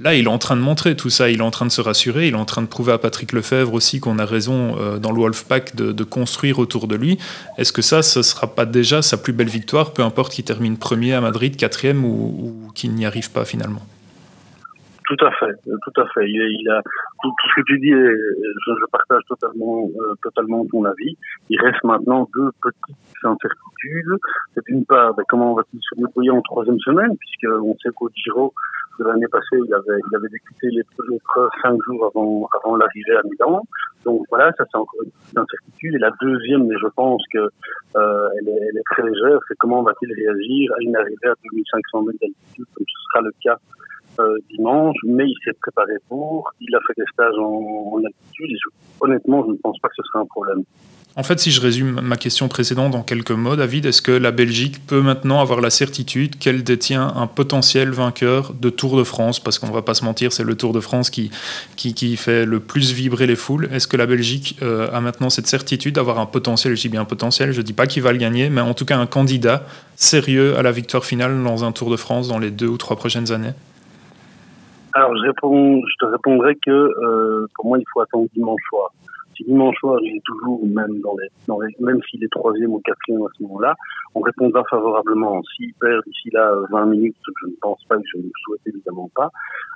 Là, 0.00 0.14
il 0.14 0.24
est 0.24 0.28
en 0.28 0.38
train 0.38 0.56
de 0.56 0.60
montrer 0.60 0.96
tout 0.96 1.08
ça, 1.08 1.30
il 1.30 1.38
est 1.38 1.42
en 1.42 1.52
train 1.52 1.66
de 1.66 1.70
se 1.70 1.80
rassurer, 1.80 2.26
il 2.26 2.34
est 2.34 2.36
en 2.36 2.44
train 2.44 2.62
de 2.62 2.66
prouver 2.66 2.92
à 2.92 2.98
Patrick 2.98 3.30
Lefebvre 3.30 3.72
aussi 3.74 4.00
qu'on 4.00 4.18
a 4.18 4.24
raison 4.24 4.76
euh, 4.80 4.98
dans 4.98 5.12
le 5.12 5.20
Wolfpack 5.20 5.76
de, 5.76 6.04
construire 6.04 6.58
autour 6.58 6.88
de 6.88 6.96
lui. 6.96 7.18
Est-ce 7.58 7.72
que 7.72 7.80
ça, 7.80 8.02
ce 8.02 8.18
ne 8.18 8.24
sera 8.24 8.48
pas 8.54 8.66
déjà 8.66 9.02
sa 9.02 9.16
plus 9.16 9.32
belle 9.32 9.48
victoire, 9.48 9.92
peu 9.92 10.02
importe 10.02 10.32
qu'il 10.32 10.44
termine 10.44 10.76
premier 10.76 11.14
à 11.14 11.20
Madrid, 11.20 11.56
quatrième 11.56 12.04
ou, 12.04 12.64
ou 12.66 12.72
qu'il 12.74 12.92
n'y 12.92 13.06
arrive 13.06 13.30
pas 13.30 13.44
finalement? 13.44 13.82
Tout 15.06 15.24
à 15.24 15.30
fait, 15.32 15.54
tout 15.64 16.00
à 16.00 16.06
fait. 16.08 16.28
Il, 16.28 16.60
il 16.60 16.70
a 16.70 16.82
tout, 17.22 17.32
ce 17.48 17.60
que 17.60 17.66
tu 17.66 17.78
dis, 17.78 17.90
je, 17.90 18.72
je 18.80 18.86
partage 18.90 19.22
totalement, 19.28 19.88
euh, 20.00 20.14
totalement 20.22 20.64
ton 20.66 20.84
avis. 20.84 21.16
Il 21.50 21.60
reste 21.60 21.82
maintenant 21.84 22.28
deux 22.34 22.50
petites 22.62 23.24
incertitudes. 23.24 24.18
C'est 24.54 24.68
une 24.68 24.84
part, 24.84 25.14
ben, 25.14 25.24
comment 25.28 25.54
va-t-il 25.54 25.80
se 25.80 25.94
débrouiller 25.96 26.30
en 26.30 26.42
troisième 26.42 26.78
semaine, 26.80 27.16
puisque 27.18 27.52
on 27.62 27.76
sait 27.82 27.90
qu'au 27.94 28.10
Giro 28.14 28.52
de 28.98 29.04
l'année 29.04 29.26
passée, 29.30 29.58
il 29.66 29.74
avait, 29.74 30.00
il 30.10 30.16
avait 30.16 30.28
débuté 30.28 30.68
les 30.70 30.84
premiers 30.96 31.20
cinq 31.62 31.76
jours 31.86 32.06
avant, 32.06 32.48
avant 32.62 32.76
l'arrivée 32.76 33.16
à 33.16 33.22
Milan. 33.24 33.62
Donc 34.04 34.24
voilà, 34.30 34.52
ça 34.52 34.64
c'est 34.70 34.78
encore 34.78 35.02
une 35.02 35.38
incertitude. 35.38 35.94
Et 35.94 35.98
la 35.98 36.12
deuxième, 36.20 36.66
mais 36.66 36.76
je 36.80 36.88
pense 36.94 37.22
que 37.32 37.38
euh, 37.38 38.28
elle, 38.38 38.48
est, 38.48 38.60
elle 38.70 38.78
est 38.78 38.84
très 38.90 39.02
légère, 39.02 39.38
c'est 39.48 39.56
comment 39.58 39.82
va-t-il 39.82 40.12
réagir 40.12 40.72
à 40.78 40.82
une 40.82 40.96
arrivée 40.96 41.28
à 41.28 41.34
2500 41.50 42.02
mètres 42.02 42.18
d'altitude, 42.20 42.66
comme 42.74 42.86
ce 42.86 43.02
sera 43.08 43.22
le 43.22 43.32
cas 43.42 43.58
dimanche, 44.50 44.96
mais 45.04 45.24
il 45.26 45.36
s'est 45.44 45.56
préparé 45.60 45.94
pour, 46.08 46.52
il 46.60 46.74
a 46.74 46.80
fait 46.86 46.94
des 46.96 47.06
stages 47.12 47.38
en, 47.38 47.94
en 47.94 48.00
et 48.00 48.56
honnêtement, 49.00 49.44
je 49.46 49.52
ne 49.52 49.56
pense 49.56 49.78
pas 49.80 49.88
que 49.88 49.94
ce 49.96 50.02
sera 50.02 50.20
un 50.20 50.26
problème. 50.26 50.64
En 51.16 51.22
fait, 51.22 51.38
si 51.38 51.52
je 51.52 51.60
résume 51.60 52.00
ma 52.00 52.16
question 52.16 52.48
précédente 52.48 52.96
en 52.96 53.02
quelques 53.02 53.30
mots, 53.30 53.54
David, 53.54 53.86
est-ce 53.86 54.02
que 54.02 54.10
la 54.10 54.32
Belgique 54.32 54.84
peut 54.84 55.00
maintenant 55.00 55.40
avoir 55.40 55.60
la 55.60 55.70
certitude 55.70 56.36
qu'elle 56.38 56.64
détient 56.64 57.06
un 57.14 57.28
potentiel 57.28 57.90
vainqueur 57.90 58.52
de 58.52 58.68
Tour 58.68 58.96
de 58.96 59.04
France? 59.04 59.38
Parce 59.38 59.60
qu'on 59.60 59.68
ne 59.68 59.72
va 59.72 59.82
pas 59.82 59.94
se 59.94 60.04
mentir, 60.04 60.32
c'est 60.32 60.42
le 60.42 60.56
Tour 60.56 60.72
de 60.72 60.80
France 60.80 61.10
qui, 61.10 61.30
qui, 61.76 62.16
fait 62.16 62.44
le 62.44 62.58
plus 62.58 62.92
vibrer 62.92 63.28
les 63.28 63.36
foules. 63.36 63.68
Est-ce 63.72 63.86
que 63.86 63.96
la 63.96 64.06
Belgique 64.06 64.58
euh, 64.62 64.90
a 64.92 65.00
maintenant 65.00 65.30
cette 65.30 65.46
certitude 65.46 65.94
d'avoir 65.94 66.18
un 66.18 66.26
potentiel, 66.26 66.74
je 66.74 66.80
dis 66.80 66.88
bien 66.88 67.02
un 67.02 67.04
potentiel, 67.04 67.52
je 67.52 67.58
ne 67.58 67.64
dis 67.64 67.74
pas 67.74 67.86
qu'il 67.86 68.02
va 68.02 68.10
le 68.10 68.18
gagner, 68.18 68.50
mais 68.50 68.60
en 68.60 68.74
tout 68.74 68.84
cas 68.84 68.98
un 68.98 69.06
candidat 69.06 69.64
sérieux 69.94 70.56
à 70.56 70.62
la 70.62 70.72
victoire 70.72 71.04
finale 71.04 71.40
dans 71.44 71.62
un 71.62 71.70
Tour 71.70 71.90
de 71.90 71.96
France 71.96 72.26
dans 72.26 72.40
les 72.40 72.50
deux 72.50 72.66
ou 72.66 72.76
trois 72.76 72.96
prochaines 72.96 73.30
années? 73.30 73.52
Alors, 74.94 75.16
je, 75.16 75.26
réponds, 75.26 75.80
je 75.86 76.06
te 76.06 76.10
répondrai 76.10 76.54
que 76.64 76.70
euh, 76.70 77.46
pour 77.56 77.66
moi, 77.66 77.78
il 77.78 77.84
faut 77.92 78.00
attendre 78.00 78.28
dimanche 78.32 78.60
soir 78.68 78.92
dimanche 79.42 79.76
soir 79.78 79.98
il 80.02 80.16
est 80.16 80.24
toujours 80.24 80.64
même 80.64 81.00
dans 81.00 81.16
les, 81.16 81.28
dans 81.46 81.60
les 81.60 81.74
même 81.80 82.00
s'il 82.10 82.22
est 82.22 82.32
troisième 82.32 82.72
ou 82.72 82.80
quatrième 82.84 83.22
à 83.22 83.28
ce 83.36 83.42
moment-là, 83.42 83.74
on 84.14 84.20
répondra 84.20 84.62
favorablement. 84.70 85.42
S'il 85.56 85.72
perd 85.74 86.02
d'ici 86.06 86.30
là 86.30 86.54
20 86.70 86.86
minutes, 86.86 87.16
ce 87.24 87.30
que 87.30 87.36
je 87.42 87.46
ne 87.48 87.56
pense 87.60 87.82
pas, 87.84 87.96
que 87.96 88.02
je 88.12 88.18
ne 88.18 88.30
souhaite 88.44 88.60
évidemment 88.66 89.10
pas, 89.14 89.30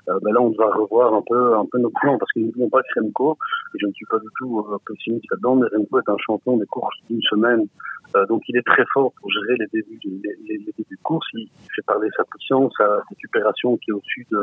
euh, 0.09 0.19
ben 0.23 0.33
là 0.33 0.41
on 0.41 0.50
devra 0.50 0.71
revoir 0.75 1.15
un 1.15 1.23
peu 1.27 1.57
un 1.57 1.67
peu 1.71 1.79
nos 1.79 1.91
plans 1.91 2.19
parce 2.19 2.31
que 2.33 2.41
nous 2.41 2.47
n'oublions 2.47 2.71
pas 2.71 2.83
que 2.83 3.00
Remco, 3.00 3.37
et 3.75 3.79
je 3.81 3.87
ne 3.87 3.93
suis 3.93 4.07
pas 4.07 4.19
du 4.19 4.29
tout 4.38 4.67
euh, 4.71 4.77
pessimiste 4.87 5.27
là-dedans, 5.31 5.57
mais 5.57 5.67
Remco 5.75 5.99
est 5.99 6.09
un 6.09 6.17
champion 6.19 6.57
des 6.57 6.67
courses 6.67 6.97
d'une 7.09 7.23
semaine, 7.23 7.67
euh, 8.17 8.27
donc 8.27 8.43
il 8.49 8.57
est 8.57 8.67
très 8.67 8.85
fort 8.93 9.12
pour 9.21 9.31
gérer 9.31 9.57
les 9.59 9.67
débuts 9.73 9.99
les, 10.05 10.37
les, 10.47 10.59
débuts 10.59 10.87
de 10.91 11.03
course. 11.03 11.27
Il 11.35 11.49
fait 11.75 11.83
parler 11.87 12.09
sa 12.17 12.25
puissance, 12.25 12.73
sa 12.79 13.00
récupération 13.11 13.77
qui 13.79 13.91
est 13.91 13.95
au-dessus 13.95 14.27
de 14.31 14.41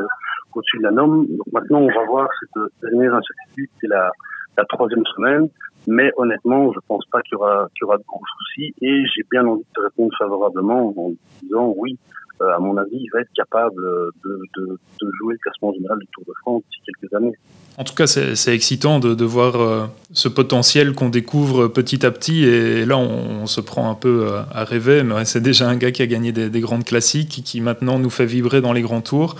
au-dessus 0.54 0.78
de 0.78 0.84
la 0.84 0.92
norme. 0.92 1.26
Donc 1.26 1.52
maintenant 1.52 1.80
on 1.80 1.88
va 1.88 2.04
voir 2.06 2.28
cette 2.40 2.62
dernière 2.82 3.14
incertitude, 3.14 3.70
c'est 3.80 3.88
la 3.88 4.10
la 4.56 4.64
troisième 4.64 5.04
semaine. 5.16 5.48
Mais 5.86 6.10
honnêtement, 6.16 6.72
je 6.72 6.80
pense 6.88 7.04
pas 7.06 7.22
qu'il 7.22 7.34
y 7.34 7.36
aura, 7.36 7.68
qu'il 7.78 7.86
de 7.86 8.04
gros 8.08 8.22
soucis. 8.38 8.74
Et 8.82 9.04
j'ai 9.14 9.22
bien 9.30 9.46
envie 9.46 9.64
de 9.76 9.82
répondre 9.82 10.12
favorablement 10.18 10.92
en 10.96 11.12
disant 11.42 11.72
oui, 11.76 11.96
euh, 12.42 12.54
à 12.54 12.58
mon 12.58 12.76
avis, 12.76 12.96
il 12.96 13.08
va 13.12 13.20
être 13.20 13.32
capable 13.34 13.82
de, 14.24 14.78
jouer 15.18 15.34
le 15.34 15.38
classement 15.38 15.72
général 15.72 15.98
du 15.98 16.06
Tour 16.12 16.24
de 16.26 16.32
France 16.42 16.62
d'ici 16.70 16.82
quelques 16.84 17.14
années. 17.14 17.34
En 17.78 17.84
tout 17.84 17.94
cas, 17.94 18.06
c'est 18.06 18.54
excitant 18.54 18.98
de, 18.98 19.14
de 19.14 19.24
voir 19.24 19.56
euh, 19.56 19.86
ce 20.12 20.28
potentiel 20.28 20.94
qu'on 20.94 21.10
découvre 21.10 21.68
petit 21.68 22.04
à 22.04 22.10
petit. 22.10 22.44
Et 22.44 22.84
là, 22.86 22.96
on, 22.96 23.46
se 23.46 23.60
prend 23.60 23.90
un 23.90 23.94
peu 23.94 24.26
euh, 24.26 24.42
à 24.52 24.64
rêver. 24.64 25.02
Mais 25.02 25.24
c'est 25.24 25.42
déjà 25.42 25.68
un 25.68 25.76
gars 25.76 25.92
qui 25.92 26.02
a 26.02 26.06
gagné 26.06 26.32
des, 26.32 26.50
des, 26.50 26.60
grandes 26.60 26.84
classiques, 26.84 27.42
qui 27.44 27.60
maintenant 27.60 27.98
nous 27.98 28.10
fait 28.10 28.26
vibrer 28.26 28.60
dans 28.60 28.72
les 28.72 28.82
grands 28.82 29.02
tours. 29.02 29.36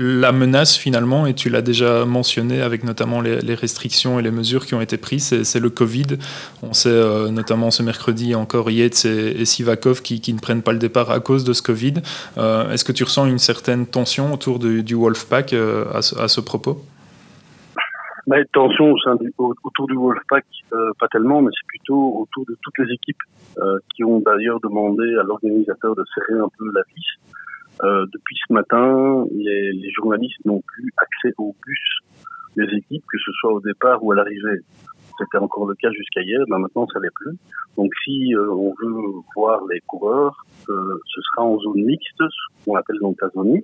La 0.00 0.30
menace 0.30 0.76
finalement, 0.76 1.26
et 1.26 1.34
tu 1.34 1.50
l'as 1.50 1.60
déjà 1.60 2.04
mentionné 2.04 2.62
avec 2.62 2.84
notamment 2.84 3.20
les, 3.20 3.54
restrictions 3.54 4.20
et 4.20 4.22
les 4.22 4.30
mesures 4.30 4.64
qui 4.64 4.76
ont 4.76 4.80
été 4.80 4.96
prises, 4.96 5.42
c'est 5.42 5.58
le 5.58 5.70
Covid. 5.70 6.18
On 6.62 6.72
sait 6.72 6.88
euh, 6.88 7.30
notamment 7.30 7.72
ce 7.72 7.82
mercredi 7.82 8.36
encore 8.36 8.70
Yates 8.70 9.06
et, 9.06 9.44
Sivakov 9.44 10.02
qui, 10.02 10.32
ne 10.32 10.38
prennent 10.38 10.62
pas 10.62 10.70
le 10.70 10.78
départ 10.78 11.10
à 11.10 11.18
cause 11.18 11.42
de 11.42 11.52
ce 11.52 11.62
Covid. 11.62 11.94
Euh, 12.36 12.70
est-ce 12.70 12.84
que 12.84 12.92
tu 12.92 13.02
ressens 13.02 13.26
une 13.26 13.40
certaine 13.40 13.88
tension 13.88 14.32
autour 14.32 14.60
du, 14.60 14.94
Wolfpack 14.94 15.52
euh, 15.52 15.86
à, 15.92 16.00
ce, 16.28 16.40
propos? 16.40 16.80
Bah, 18.28 18.36
tension 18.52 18.94
autour 19.64 19.88
du 19.88 19.96
Wolfpack, 19.96 20.44
pas 21.00 21.08
tellement, 21.08 21.42
mais 21.42 21.50
c'est 21.52 21.66
plutôt 21.66 22.20
autour 22.20 22.44
de 22.46 22.56
toutes 22.62 22.86
les 22.86 22.94
équipes 22.94 23.22
qui 23.96 24.04
ont 24.04 24.20
d'ailleurs 24.20 24.60
demandé 24.60 25.02
à 25.20 25.24
l'organisateur 25.24 25.96
de 25.96 26.04
serrer 26.14 26.38
un 26.38 26.48
peu 26.56 26.70
la 26.72 26.82
vis 26.94 27.04
euh, 27.82 28.06
depuis 28.12 28.36
ce 28.46 28.52
matin, 28.52 29.24
les, 29.32 29.72
les 29.72 29.90
journalistes 29.90 30.44
n'ont 30.44 30.62
plus 30.62 30.92
accès 30.96 31.34
au 31.38 31.54
bus 31.64 31.98
des 32.56 32.76
équipes, 32.76 33.04
que 33.10 33.18
ce 33.18 33.32
soit 33.32 33.52
au 33.52 33.60
départ 33.60 34.02
ou 34.02 34.12
à 34.12 34.16
l'arrivée. 34.16 34.60
C'était 35.18 35.38
encore 35.38 35.66
le 35.66 35.74
cas 35.74 35.90
jusqu'à 35.90 36.22
hier, 36.22 36.40
mais 36.48 36.58
maintenant 36.58 36.86
ça 36.92 37.00
l'est 37.00 37.14
plus. 37.14 37.36
Donc 37.76 37.90
si 38.04 38.34
euh, 38.34 38.50
on 38.50 38.74
veut 38.80 38.94
voir 39.34 39.60
les 39.70 39.80
coureurs, 39.80 40.44
euh, 40.68 40.98
ce 41.06 41.20
sera 41.22 41.46
en 41.46 41.58
zone 41.58 41.84
mixte, 41.84 42.18
ce 42.18 42.64
qu'on 42.64 42.76
appelle 42.76 42.98
donc 43.00 43.16
la 43.20 43.28
zone 43.30 43.60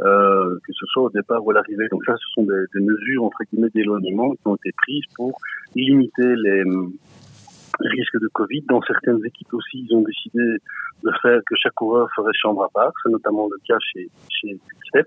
euh, 0.00 0.58
que 0.66 0.72
ce 0.72 0.86
soit 0.86 1.04
au 1.04 1.10
départ 1.10 1.44
ou 1.44 1.50
à 1.50 1.54
l'arrivée. 1.54 1.86
Donc 1.90 2.02
ça, 2.04 2.14
ce 2.16 2.32
sont 2.34 2.42
des, 2.42 2.64
des 2.74 2.80
mesures 2.80 3.24
entre 3.24 3.38
guillemets 3.50 3.70
d'éloignement 3.74 4.30
qui 4.32 4.46
ont 4.46 4.56
été 4.56 4.70
prises 4.76 5.04
pour 5.14 5.38
limiter 5.76 6.34
les, 6.36 6.64
risque 7.88 8.18
de 8.20 8.28
Covid. 8.28 8.62
Dans 8.68 8.80
certaines 8.82 9.24
équipes 9.24 9.54
aussi, 9.54 9.86
ils 9.88 9.96
ont 9.96 10.02
décidé 10.02 10.58
de 11.02 11.10
faire 11.20 11.40
que 11.46 11.54
chaque 11.56 11.74
coureur 11.74 12.08
ferait 12.14 12.32
chambre 12.34 12.64
à 12.64 12.68
part. 12.68 12.92
C'est 13.02 13.10
notamment 13.10 13.48
le 13.48 13.58
cas 13.66 13.78
chez, 13.92 14.08
chez 14.28 14.58
Step, 14.88 15.06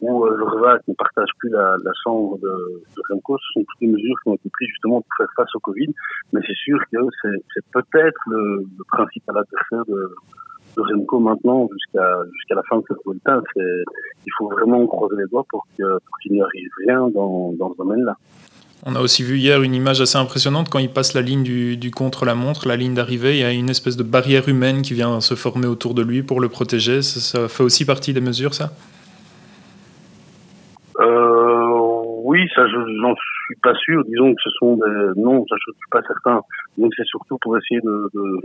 où 0.00 0.24
euh, 0.24 0.36
le 0.36 0.44
REVAC 0.44 0.82
ne 0.88 0.94
partage 0.94 1.28
plus 1.38 1.50
la, 1.50 1.76
la 1.82 1.92
chambre 2.02 2.38
de, 2.38 2.82
de, 2.96 3.02
Remco. 3.08 3.38
Ce 3.38 3.52
sont 3.54 3.60
toutes 3.60 3.80
les 3.80 3.88
mesures 3.88 4.16
qui 4.22 4.28
ont 4.28 4.34
été 4.34 4.50
prises 4.50 4.68
justement 4.68 5.00
pour 5.00 5.16
faire 5.16 5.32
face 5.36 5.54
au 5.54 5.60
Covid. 5.60 5.92
Mais 6.32 6.40
c'est 6.46 6.56
sûr 6.56 6.78
que 6.90 6.98
c'est 7.54 7.64
peut-être 7.72 8.20
le, 8.26 8.66
le, 8.78 8.84
principal 8.88 9.38
adversaire 9.38 9.84
de, 9.86 10.14
de 10.76 10.82
Remco 10.82 11.20
maintenant 11.20 11.68
jusqu'à 11.72 12.18
jusqu'à 12.34 12.56
la 12.56 12.62
fin 12.64 12.78
de 12.78 12.84
cette 12.88 12.98
Vuelta. 13.06 13.40
Il 13.56 14.32
faut 14.36 14.48
vraiment 14.48 14.86
croiser 14.86 15.16
les 15.16 15.26
doigts 15.26 15.46
pour 15.48 15.66
qu'il 15.74 15.86
pour 15.86 16.18
qu'il 16.22 16.32
n'y 16.32 16.42
arrive 16.42 16.70
rien 16.86 17.08
dans, 17.08 17.52
dans 17.52 17.72
ce 17.72 17.78
domaine-là. 17.78 18.16
On 18.84 18.96
a 18.96 19.00
aussi 19.00 19.22
vu 19.22 19.36
hier 19.36 19.62
une 19.62 19.76
image 19.76 20.00
assez 20.00 20.18
impressionnante 20.18 20.68
quand 20.68 20.80
il 20.80 20.90
passe 20.90 21.14
la 21.14 21.20
ligne 21.20 21.44
du, 21.44 21.90
contre-la-montre, 21.92 22.66
la 22.66 22.74
ligne 22.74 22.94
d'arrivée. 22.94 23.36
Il 23.36 23.40
y 23.40 23.44
a 23.44 23.52
une 23.52 23.70
espèce 23.70 23.96
de 23.96 24.02
barrière 24.02 24.48
humaine 24.48 24.82
qui 24.82 24.92
vient 24.92 25.20
se 25.20 25.36
former 25.36 25.68
autour 25.68 25.94
de 25.94 26.02
lui 26.02 26.24
pour 26.24 26.40
le 26.40 26.48
protéger. 26.48 27.00
Ça, 27.02 27.46
fait 27.46 27.62
aussi 27.62 27.86
partie 27.86 28.12
des 28.12 28.20
mesures, 28.20 28.54
ça? 28.54 28.70
Euh, 30.98 31.68
Oui, 32.24 32.40
ça, 32.56 32.66
je 32.66 32.76
n'en 33.00 33.14
suis 33.14 33.54
pas 33.62 33.74
sûr. 33.76 34.02
Disons 34.04 34.34
que 34.34 34.42
ce 34.42 34.50
sont 34.58 34.74
des. 34.74 35.20
Non, 35.20 35.46
ça, 35.48 35.54
je 35.64 35.70
ne 35.70 35.74
suis 35.76 35.90
pas 35.92 36.02
certain. 36.02 36.40
Donc, 36.76 36.92
c'est 36.96 37.06
surtout 37.06 37.38
pour 37.40 37.56
essayer 37.56 37.80
de. 37.82 38.10
de... 38.12 38.40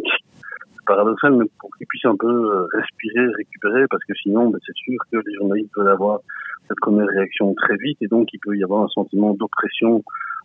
paradoxal, 0.86 1.34
mais 1.34 1.46
pour 1.60 1.76
qu'il 1.78 1.88
puisse 1.88 2.06
un 2.06 2.16
peu 2.16 2.28
euh, 2.28 2.68
respirer, 2.74 3.26
récupérer, 3.36 3.88
parce 3.90 4.04
que 4.04 4.14
sinon, 4.22 4.52
ben, 4.52 4.60
c'est 4.64 4.76
sûr 4.76 5.00
que 5.12 5.18
les 5.18 5.36
journalistes 5.36 5.72
veulent 5.76 5.90
avoir 5.90 6.20
cette 6.68 6.80
première 6.80 7.08
réaction 7.08 7.54
très 7.56 7.76
vite, 7.78 7.98
et 8.02 8.08
donc 8.08 8.28
il 8.34 8.40
peut 8.40 8.56
y 8.58 8.64
avoir 8.64 8.84
un 8.84 8.88
sentiment 8.90 9.34
d'oppression 9.34 10.04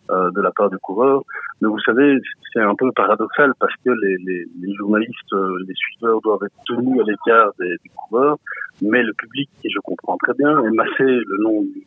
euh, 0.09 0.31
de 0.31 0.41
la 0.41 0.51
part 0.51 0.69
du 0.69 0.77
coureur. 0.79 1.23
Mais 1.61 1.69
vous 1.69 1.79
savez, 1.79 2.17
c'est 2.51 2.59
un 2.59 2.75
peu 2.75 2.91
paradoxal 2.91 3.53
parce 3.59 3.73
que 3.85 3.89
les, 3.89 4.17
les, 4.17 4.45
les 4.61 4.75
journalistes, 4.75 5.33
euh, 5.33 5.57
les 5.65 5.73
suiveurs 5.75 6.19
doivent 6.21 6.43
être 6.45 6.57
tenus 6.65 6.99
à 6.99 7.03
l'écart 7.03 7.51
des, 7.59 7.69
des, 7.69 7.91
coureurs, 7.95 8.37
mais 8.81 9.01
le 9.01 9.13
public, 9.13 9.49
et 9.63 9.69
je 9.69 9.79
comprends 9.79 10.17
très 10.17 10.33
bien, 10.33 10.61
est 10.61 10.71
massé 10.71 11.03
le 11.03 11.37
long 11.43 11.61
du, 11.61 11.85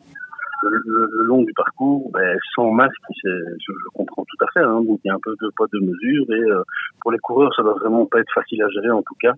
le, 0.63 1.07
le, 1.11 1.23
long 1.23 1.43
du 1.43 1.53
parcours, 1.53 2.09
ben, 2.11 2.37
sans 2.55 2.71
masque, 2.71 2.93
je, 3.23 3.29
je, 3.59 3.71
comprends 3.93 4.25
tout 4.25 4.45
à 4.45 4.51
fait. 4.51 4.65
Hein, 4.65 4.81
donc 4.81 4.99
il 5.03 5.07
y 5.07 5.11
a 5.11 5.15
un 5.15 5.19
peu 5.21 5.35
de 5.41 5.49
poids 5.55 5.67
de 5.71 5.79
mesure 5.79 6.25
et 6.29 6.51
euh, 6.51 6.63
pour 7.01 7.11
les 7.11 7.19
coureurs, 7.19 7.53
ça 7.55 7.63
doit 7.63 7.75
vraiment 7.75 8.05
pas 8.05 8.19
être 8.19 8.31
facile 8.33 8.61
à 8.63 8.69
gérer 8.69 8.91
en 8.91 9.01
tout 9.01 9.15
cas 9.21 9.33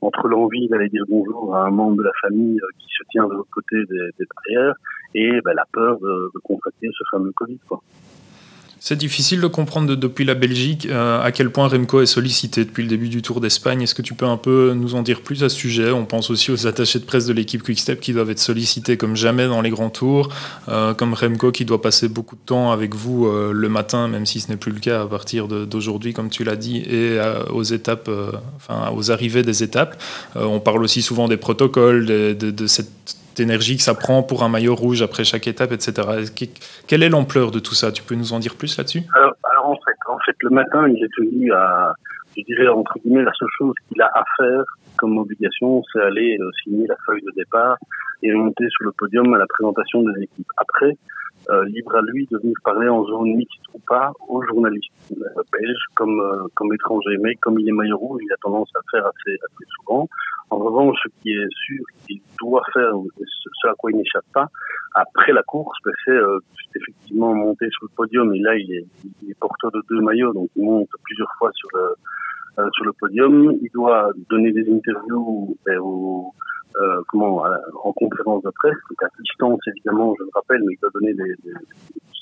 entre 0.00 0.28
l'envie 0.28 0.68
d'aller 0.68 0.88
dire 0.88 1.04
bonjour 1.08 1.54
à 1.54 1.66
un 1.66 1.70
membre 1.70 1.96
de 1.96 2.02
la 2.02 2.12
famille 2.20 2.60
qui 2.78 2.88
se 2.88 3.02
tient 3.10 3.26
de 3.26 3.32
l'autre 3.32 3.50
côté 3.50 3.76
des, 3.88 4.10
des 4.18 4.26
barrières 4.34 4.74
et 5.14 5.40
ben, 5.42 5.54
la 5.54 5.64
peur 5.72 5.98
de, 5.98 6.30
de 6.34 6.38
contracter 6.40 6.90
ce 6.92 7.04
fameux 7.10 7.32
Covid. 7.36 7.58
Quoi. 7.68 7.80
C'est 8.86 8.96
difficile 8.96 9.40
de 9.40 9.46
comprendre 9.46 9.96
depuis 9.96 10.26
la 10.26 10.34
Belgique 10.34 10.86
euh, 10.90 11.18
à 11.22 11.32
quel 11.32 11.48
point 11.48 11.68
Remco 11.68 12.02
est 12.02 12.06
sollicité 12.06 12.66
depuis 12.66 12.82
le 12.82 12.90
début 12.90 13.08
du 13.08 13.22
Tour 13.22 13.40
d'Espagne. 13.40 13.80
Est-ce 13.80 13.94
que 13.94 14.02
tu 14.02 14.12
peux 14.12 14.26
un 14.26 14.36
peu 14.36 14.74
nous 14.76 14.94
en 14.94 15.00
dire 15.00 15.22
plus 15.22 15.42
à 15.42 15.48
ce 15.48 15.56
sujet? 15.56 15.90
On 15.90 16.04
pense 16.04 16.28
aussi 16.28 16.50
aux 16.50 16.66
attachés 16.66 16.98
de 16.98 17.04
presse 17.06 17.24
de 17.24 17.32
l'équipe 17.32 17.62
Quickstep 17.62 17.98
qui 17.98 18.12
doivent 18.12 18.28
être 18.28 18.38
sollicités 18.38 18.98
comme 18.98 19.16
jamais 19.16 19.46
dans 19.46 19.62
les 19.62 19.70
grands 19.70 19.88
tours, 19.88 20.28
euh, 20.68 20.92
comme 20.92 21.14
Remco 21.14 21.50
qui 21.50 21.64
doit 21.64 21.80
passer 21.80 22.10
beaucoup 22.10 22.36
de 22.36 22.42
temps 22.44 22.72
avec 22.72 22.94
vous 22.94 23.26
euh, 23.26 23.52
le 23.54 23.70
matin, 23.70 24.06
même 24.06 24.26
si 24.26 24.38
ce 24.40 24.50
n'est 24.50 24.58
plus 24.58 24.72
le 24.72 24.80
cas 24.80 25.00
à 25.00 25.06
partir 25.06 25.48
d'aujourd'hui, 25.48 26.12
comme 26.12 26.28
tu 26.28 26.44
l'as 26.44 26.56
dit, 26.56 26.80
et 26.80 27.18
aux 27.48 27.62
étapes, 27.62 28.10
enfin 28.56 28.92
aux 28.94 29.10
arrivées 29.10 29.42
des 29.42 29.62
étapes. 29.62 29.98
on 30.34 30.60
parle 30.60 30.82
aussi 30.82 31.00
souvent 31.00 31.26
des 31.26 31.38
protocoles, 31.38 32.04
de, 32.04 32.66
cette 32.66 33.16
d'énergie 33.34 33.76
que 33.76 33.82
ça 33.82 33.94
prend 33.94 34.22
pour 34.22 34.42
un 34.42 34.48
maillot 34.48 34.74
rouge 34.74 35.02
après 35.02 35.24
chaque 35.24 35.46
étape, 35.46 35.72
etc. 35.72 36.26
Quelle 36.86 37.02
est 37.02 37.08
l'ampleur 37.08 37.50
de 37.50 37.58
tout 37.58 37.74
ça? 37.74 37.92
Tu 37.92 38.02
peux 38.02 38.14
nous 38.14 38.32
en 38.32 38.38
dire 38.38 38.56
plus 38.56 38.76
là-dessus? 38.76 39.02
Alors, 39.14 39.34
en, 39.66 40.18
fait, 40.24 40.36
le 40.40 40.50
matin, 40.50 40.88
il 40.88 41.02
est 41.02 41.14
tenu 41.16 41.52
à, 41.52 41.94
je 42.36 42.42
dirais 42.42 42.68
entre 42.68 42.98
guillemets, 42.98 43.22
la 43.22 43.32
seule 43.32 43.48
chose 43.58 43.74
qu'il 43.88 44.00
a 44.02 44.10
à 44.14 44.24
faire 44.36 44.64
comme 44.96 45.18
obligation, 45.18 45.82
c'est 45.92 46.00
aller 46.00 46.38
euh, 46.40 46.50
signer 46.62 46.86
la 46.86 46.96
feuille 47.04 47.22
de 47.22 47.32
départ 47.36 47.76
et 48.22 48.32
monter 48.32 48.64
sur 48.70 48.84
le 48.84 48.92
podium 48.92 49.34
à 49.34 49.38
la 49.38 49.46
présentation 49.46 50.02
des 50.02 50.22
équipes. 50.22 50.46
Après, 50.56 50.96
euh, 51.50 51.64
libre 51.66 51.94
à 51.94 52.00
lui 52.00 52.26
de 52.30 52.38
venir 52.38 52.56
parler 52.64 52.88
en 52.88 53.04
zone 53.04 53.36
mixte 53.36 53.60
ou 53.74 53.78
pas 53.86 54.12
aux 54.28 54.42
journalistes 54.44 54.90
euh, 55.12 55.42
belges 55.52 55.84
comme 55.94 56.18
euh, 56.20 56.48
comme 56.54 56.72
étrangers. 56.72 57.18
Mais 57.20 57.34
comme 57.34 57.58
il 57.58 57.68
est 57.68 57.72
maillot 57.72 57.98
rouge, 57.98 58.22
il 58.24 58.32
a 58.32 58.36
tendance 58.36 58.70
à 58.74 58.78
le 58.78 58.98
faire 58.98 59.06
assez, 59.06 59.34
assez 59.34 59.64
souvent. 59.76 60.08
En 60.54 60.58
revanche, 60.58 60.96
ce 61.02 61.08
qui 61.20 61.32
est 61.32 61.48
sûr 61.66 61.84
qu'il 62.06 62.20
doit 62.38 62.62
faire, 62.72 62.92
ce 63.18 63.68
à 63.68 63.74
quoi 63.76 63.90
il 63.90 63.96
n'échappe 63.96 64.24
pas, 64.32 64.46
après 64.94 65.32
la 65.32 65.42
course, 65.42 65.76
ben, 65.84 65.92
c'est 66.04 66.80
effectivement 66.80 67.34
monter 67.34 67.68
sur 67.70 67.86
le 67.86 67.96
podium. 67.96 68.32
Et 68.34 68.38
là, 68.38 68.56
il 68.56 68.72
est, 68.72 69.34
porteur 69.40 69.72
de 69.72 69.82
deux 69.90 70.00
maillots, 70.00 70.32
donc 70.32 70.48
il 70.54 70.64
monte 70.64 70.88
plusieurs 71.02 71.32
fois 71.38 71.50
sur 71.54 71.68
le 71.74 71.96
le 72.56 72.92
podium. 72.92 73.52
Il 73.62 73.70
doit 73.74 74.12
donner 74.30 74.52
des 74.52 74.72
interviews 74.72 75.56
ben, 75.66 75.76
euh, 75.76 77.02
comment, 77.08 77.44
en 77.82 77.92
conférence 77.92 78.44
de 78.44 78.50
presse, 78.50 78.78
donc 78.90 79.02
à 79.02 79.08
distance 79.18 79.60
évidemment, 79.66 80.14
je 80.18 80.22
le 80.22 80.30
rappelle, 80.34 80.62
mais 80.64 80.74
il 80.74 80.80
doit 80.80 80.90
donner 80.94 81.14
des, 81.14 81.34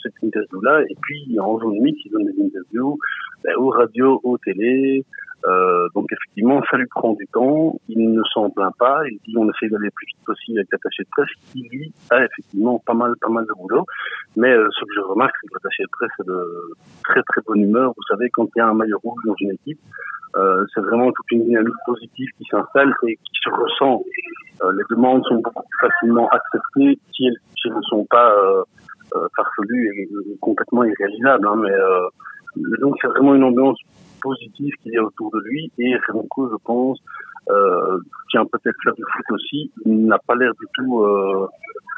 cette 0.02 0.14
interview-là. 0.22 0.84
Et 0.88 0.96
puis 1.02 1.38
en 1.38 1.58
zone 1.58 1.80
mixte, 1.80 2.06
il 2.06 2.12
donne 2.12 2.24
des 2.24 2.42
interviews 2.42 2.98
ben, 3.44 3.54
aux 3.56 3.68
radios, 3.68 4.20
aux 4.24 4.38
télé. 4.38 5.04
Euh, 5.46 5.88
donc 5.94 6.06
effectivement, 6.12 6.62
ça 6.70 6.76
lui 6.76 6.86
prend 6.86 7.12
du 7.14 7.26
temps. 7.32 7.80
Il 7.88 8.12
ne 8.12 8.22
s'en 8.32 8.50
plaint 8.50 8.74
pas. 8.78 9.02
Il 9.10 9.18
dit 9.26 9.36
on 9.36 9.48
essaie 9.50 9.68
d'aller 9.68 9.86
le 9.86 9.90
plus 9.90 10.06
vite 10.06 10.24
possible 10.24 10.58
avec 10.58 10.72
l'attaché 10.72 11.02
de 11.02 11.08
presse, 11.10 11.30
qui 11.50 11.62
lui 11.68 11.92
a 12.10 12.24
effectivement 12.24 12.78
pas 12.86 12.94
mal, 12.94 13.12
pas 13.20 13.28
mal 13.28 13.46
de 13.46 13.52
boulot. 13.54 13.84
Mais 14.36 14.52
euh, 14.52 14.68
ce 14.70 14.84
que 14.84 14.94
je 14.94 15.00
remarque, 15.00 15.34
c'est 15.40 15.48
que 15.48 15.54
l'attaché 15.54 15.82
de 15.82 15.88
presse 15.90 16.10
est 16.20 16.26
de 16.26 16.74
très 17.04 17.22
très 17.22 17.40
bonne 17.46 17.60
humeur. 17.60 17.92
Vous 17.96 18.04
savez, 18.08 18.30
quand 18.30 18.48
il 18.54 18.58
y 18.58 18.62
a 18.62 18.68
un 18.68 18.74
maillot 18.74 18.98
rouge 19.02 19.22
dans 19.26 19.34
une 19.40 19.52
équipe, 19.52 19.80
euh, 20.36 20.64
c'est 20.74 20.80
vraiment 20.80 21.12
toute 21.12 21.30
une 21.30 21.44
dynamique 21.44 21.74
positive 21.84 22.28
qui 22.38 22.44
s'installe 22.50 22.94
et 23.06 23.16
qui 23.16 23.40
se 23.42 23.50
ressent. 23.50 24.02
Euh, 24.62 24.72
les 24.72 24.84
demandes 24.90 25.22
sont 25.24 25.36
beaucoup 25.36 25.62
plus 25.68 25.88
facilement 25.88 26.28
acceptées 26.28 26.98
si 27.14 27.26
elles, 27.26 27.36
si 27.56 27.68
elles 27.68 27.76
ne 27.76 27.82
sont 27.82 28.06
pas 28.06 28.32
euh, 28.32 28.62
farfelues 29.36 29.90
et, 29.98 30.08
complètement 30.40 30.84
irréalisables. 30.84 31.46
Hein, 31.46 31.56
mais 31.56 32.76
donc 32.80 32.96
c'est 33.00 33.08
vraiment 33.08 33.34
une 33.34 33.44
ambiance 33.44 33.78
positive 34.22 34.72
qu'il 34.82 34.92
y 34.92 34.96
a 34.96 35.04
autour 35.04 35.30
de 35.32 35.40
lui 35.40 35.70
et 35.78 35.94
Remco, 36.08 36.48
je 36.50 36.56
pense, 36.64 36.98
euh, 37.50 37.98
tient 38.30 38.44
peut-être 38.46 38.76
faire 38.82 38.94
du 38.94 39.02
foot 39.02 39.24
aussi, 39.32 39.70
n'a 39.84 40.18
pas 40.18 40.34
l'air 40.34 40.52
du 40.60 40.66
tout 40.74 41.02
euh, 41.02 41.46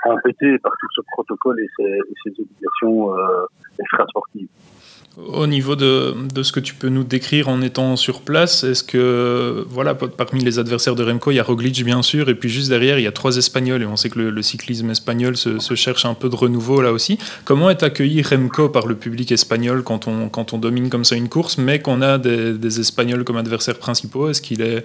embêté 0.06 0.58
par 0.58 0.72
tout 0.80 0.88
ce 0.94 1.00
protocole 1.12 1.60
et 1.60 1.68
ses, 1.76 2.00
ses 2.22 2.30
obligations 2.40 3.16
euh, 3.16 3.44
extrasportives. 3.78 4.48
Au 5.16 5.46
niveau 5.46 5.76
de, 5.76 6.14
ce 6.42 6.50
que 6.50 6.58
tu 6.58 6.74
peux 6.74 6.88
nous 6.88 7.04
décrire 7.04 7.48
en 7.48 7.62
étant 7.62 7.94
sur 7.94 8.22
place, 8.22 8.64
est-ce 8.64 8.82
que, 8.82 9.64
voilà, 9.68 9.94
parmi 9.94 10.42
les 10.42 10.58
adversaires 10.58 10.96
de 10.96 11.04
Remco, 11.04 11.30
il 11.30 11.36
y 11.36 11.38
a 11.38 11.44
Roglic 11.44 11.84
bien 11.84 12.02
sûr, 12.02 12.28
et 12.28 12.34
puis 12.34 12.48
juste 12.48 12.68
derrière, 12.68 12.98
il 12.98 13.02
y 13.02 13.06
a 13.06 13.12
trois 13.12 13.36
Espagnols, 13.36 13.82
et 13.82 13.86
on 13.86 13.94
sait 13.94 14.10
que 14.10 14.18
le, 14.18 14.42
cyclisme 14.42 14.90
espagnol 14.90 15.36
se, 15.36 15.74
cherche 15.76 16.04
un 16.04 16.14
peu 16.14 16.28
de 16.28 16.34
renouveau 16.34 16.82
là 16.82 16.90
aussi. 16.90 17.18
Comment 17.44 17.70
est 17.70 17.84
accueilli 17.84 18.22
Remco 18.22 18.68
par 18.68 18.88
le 18.88 18.96
public 18.96 19.30
espagnol 19.30 19.84
quand 19.84 20.08
on, 20.08 20.58
domine 20.58 20.90
comme 20.90 21.04
ça 21.04 21.14
une 21.14 21.28
course, 21.28 21.58
mais 21.58 21.78
qu'on 21.78 22.02
a 22.02 22.18
des, 22.18 22.52
des, 22.54 22.80
Espagnols 22.80 23.22
comme 23.22 23.36
adversaires 23.36 23.78
principaux? 23.78 24.28
Est-ce 24.30 24.42
qu'il 24.42 24.62
est, 24.62 24.84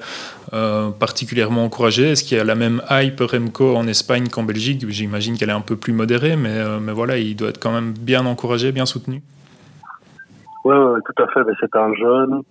euh, 0.54 0.90
particulièrement 0.90 1.64
encouragé? 1.64 2.12
Est-ce 2.12 2.24
qu'il 2.24 2.38
y 2.38 2.40
a 2.40 2.44
la 2.44 2.56
même 2.56 2.84
hype 2.92 3.20
Remco 3.20 3.76
en 3.76 3.88
Espagne 3.88 4.28
qu'en 4.28 4.44
Belgique? 4.44 4.86
J'imagine 4.90 5.38
qu'elle 5.38 5.50
est 5.50 5.54
un 5.54 5.62
peu 5.62 5.76
plus 5.76 5.94
modérée, 5.94 6.36
mais, 6.36 6.50
euh, 6.50 6.80
mais 6.80 6.92
voilà, 6.92 7.18
il 7.18 7.36
doit 7.36 7.50
être 7.50 7.60
quand 7.60 7.72
même 7.72 7.94
bien 7.94 8.28
encouragé, 8.28 8.72
bien 8.72 8.86
soutenu. 8.86 9.24
Oui, 10.66 10.76
ouais, 10.76 11.00
tout 11.06 11.24
à 11.24 11.28
fait. 11.28 11.42
C'est 11.60 11.76
un 11.76 11.94
jeune, 11.94 12.42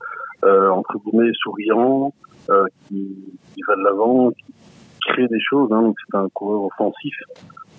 euh, 0.44 0.68
entre 0.70 0.98
guillemets, 0.98 1.32
souriant, 1.34 2.12
euh, 2.50 2.64
qui, 2.86 3.16
qui, 3.54 3.62
va 3.66 3.76
de 3.76 3.82
l'avant, 3.82 4.30
qui 4.30 4.54
crée 5.06 5.28
des 5.28 5.40
choses. 5.40 5.72
Hein, 5.72 5.92
c'est 6.06 6.16
un 6.16 6.28
coureur 6.30 6.64
offensif, 6.64 7.14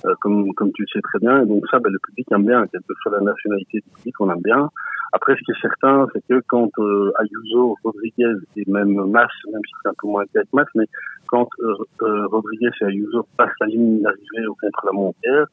euh, 0.06 0.14
comme, 0.22 0.54
comme 0.54 0.72
tu 0.74 0.84
le 0.84 0.88
sais 0.94 1.02
très 1.02 1.20
bien. 1.20 1.44
Et 1.44 1.46
donc 1.46 1.64
ça, 1.72 1.80
ben, 1.80 1.92
le 1.92 2.00
public 2.00 2.28
aime 2.32 2.46
bien, 2.46 2.66
quelle 2.68 2.82
que 2.82 2.94
soit 3.02 3.12
la 3.12 3.22
nationalité 3.22 3.80
du 3.80 3.90
public, 3.96 4.16
on 4.20 4.32
aime 4.32 4.42
bien. 4.42 4.70
Après, 5.12 5.36
ce 5.36 5.40
qui 5.44 5.52
est 5.52 5.62
certain, 5.62 6.08
c'est 6.14 6.22
que 6.28 6.42
quand 6.48 6.70
euh, 6.78 7.12
Ayuso, 7.20 7.76
Rodriguez 7.84 8.34
et 8.56 8.64
même 8.68 8.94
Mas, 9.10 9.30
même 9.52 9.62
si 9.66 9.74
c'est 9.82 9.90
un 9.90 9.94
peu 10.00 10.08
moins 10.08 10.24
avec 10.36 10.48
Mas, 10.54 10.68
mais 10.76 10.86
quand 11.28 11.48
euh, 11.62 11.74
euh, 12.04 12.28
Rodriguez 12.28 12.70
et 12.82 12.86
Ayuso 12.86 13.26
passent 13.36 13.50
la 13.62 13.68
ligne 13.68 14.02
d'arrivée 14.02 14.46
au 14.48 14.56
contre-la-montagne, 14.56 15.32
euh, 15.32 15.46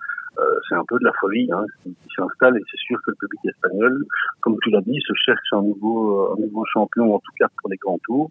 c'est 0.68 0.74
un 0.74 0.84
peu 0.88 0.98
de 0.98 1.04
la 1.04 1.12
folie 1.20 1.48
hein, 1.52 1.64
qui, 1.82 1.94
s'installe 2.14 2.56
et 2.56 2.62
c'est 2.70 2.78
sûr 2.78 2.98
que 3.04 3.10
le 3.10 3.16
public 3.16 3.40
espagnol, 3.46 4.04
comme 4.40 4.56
tu 4.62 4.70
l'as 4.70 4.80
dit, 4.82 5.00
se 5.06 5.12
cherche 5.24 5.52
un 5.52 5.62
nouveau, 5.62 6.32
un 6.32 6.40
nouveau 6.40 6.64
champion, 6.72 7.14
en 7.14 7.18
tout 7.18 7.32
cas 7.38 7.48
pour 7.60 7.70
les 7.70 7.76
grands 7.76 7.98
tours. 8.04 8.30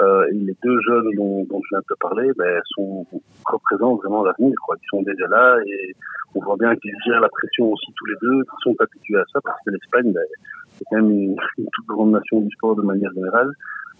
Euh, 0.00 0.24
et 0.30 0.34
les 0.34 0.56
deux 0.62 0.80
jeunes 0.80 1.10
dont, 1.16 1.44
dont 1.44 1.60
je 1.62 1.68
viens 1.70 1.80
de 1.80 1.94
te 1.94 1.98
parler 2.00 2.30
ben, 2.38 2.60
sont, 2.74 3.06
représentent 3.44 4.00
vraiment 4.00 4.24
l'avenir. 4.24 4.54
Quoi. 4.64 4.76
Ils 4.80 4.88
sont 4.88 5.02
déjà 5.02 5.26
là 5.26 5.58
et 5.66 5.94
on 6.34 6.40
voit 6.40 6.56
bien 6.56 6.74
qu'ils 6.76 6.94
gèrent 7.04 7.20
la 7.20 7.28
pression 7.28 7.70
aussi 7.72 7.92
tous 7.96 8.06
les 8.06 8.14
deux, 8.22 8.42
qu'ils 8.44 8.62
sont 8.62 8.74
habitués 8.78 9.18
à 9.18 9.24
ça 9.32 9.40
parce 9.44 9.58
que 9.64 9.70
l'Espagne, 9.70 10.12
ben, 10.12 10.22
c'est 10.72 10.84
quand 10.88 10.96
même 10.96 11.10
une, 11.10 11.36
toute 11.72 11.86
grande 11.86 12.12
nation 12.12 12.40
du 12.40 12.50
sport 12.52 12.76
de 12.76 12.82
manière 12.82 13.12
générale. 13.12 13.52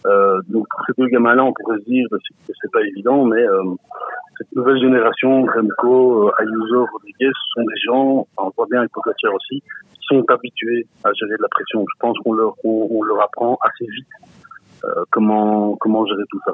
Euh, 0.06 0.40
donc 0.48 0.66
pour 0.70 0.80
ces 0.86 0.92
deux 0.96 1.08
gamins-là, 1.08 1.44
on 1.44 1.52
pourrait 1.52 1.78
se 1.80 1.84
dire 1.84 2.06
que 2.10 2.16
c'est 2.46 2.72
pas 2.72 2.82
évident, 2.82 3.26
mais 3.26 3.42
euh, 3.42 3.74
cette 4.40 4.56
nouvelle 4.56 4.80
génération, 4.80 5.44
Remco, 5.44 6.28
euh, 6.28 6.32
Ayuso, 6.38 6.86
Rodriguez, 6.92 7.30
sont 7.54 7.60
des 7.60 7.80
gens, 7.84 8.26
on 8.38 8.50
voit 8.56 8.66
bien 8.70 8.80
avec 8.80 8.90
Pogacar 8.92 9.34
aussi, 9.34 9.60
qui 9.60 10.00
sont 10.08 10.24
habitués 10.30 10.86
à 11.04 11.12
gérer 11.12 11.36
de 11.36 11.42
la 11.42 11.48
pression. 11.48 11.84
Je 11.86 11.98
pense 11.98 12.16
qu'on 12.24 12.32
leur, 12.32 12.54
on, 12.64 12.88
on 12.90 13.02
leur 13.02 13.22
apprend 13.22 13.58
assez 13.62 13.84
vite 13.84 14.08
euh, 14.84 15.04
comment, 15.10 15.76
comment 15.80 16.06
gérer 16.06 16.22
tout 16.30 16.40
ça? 16.44 16.52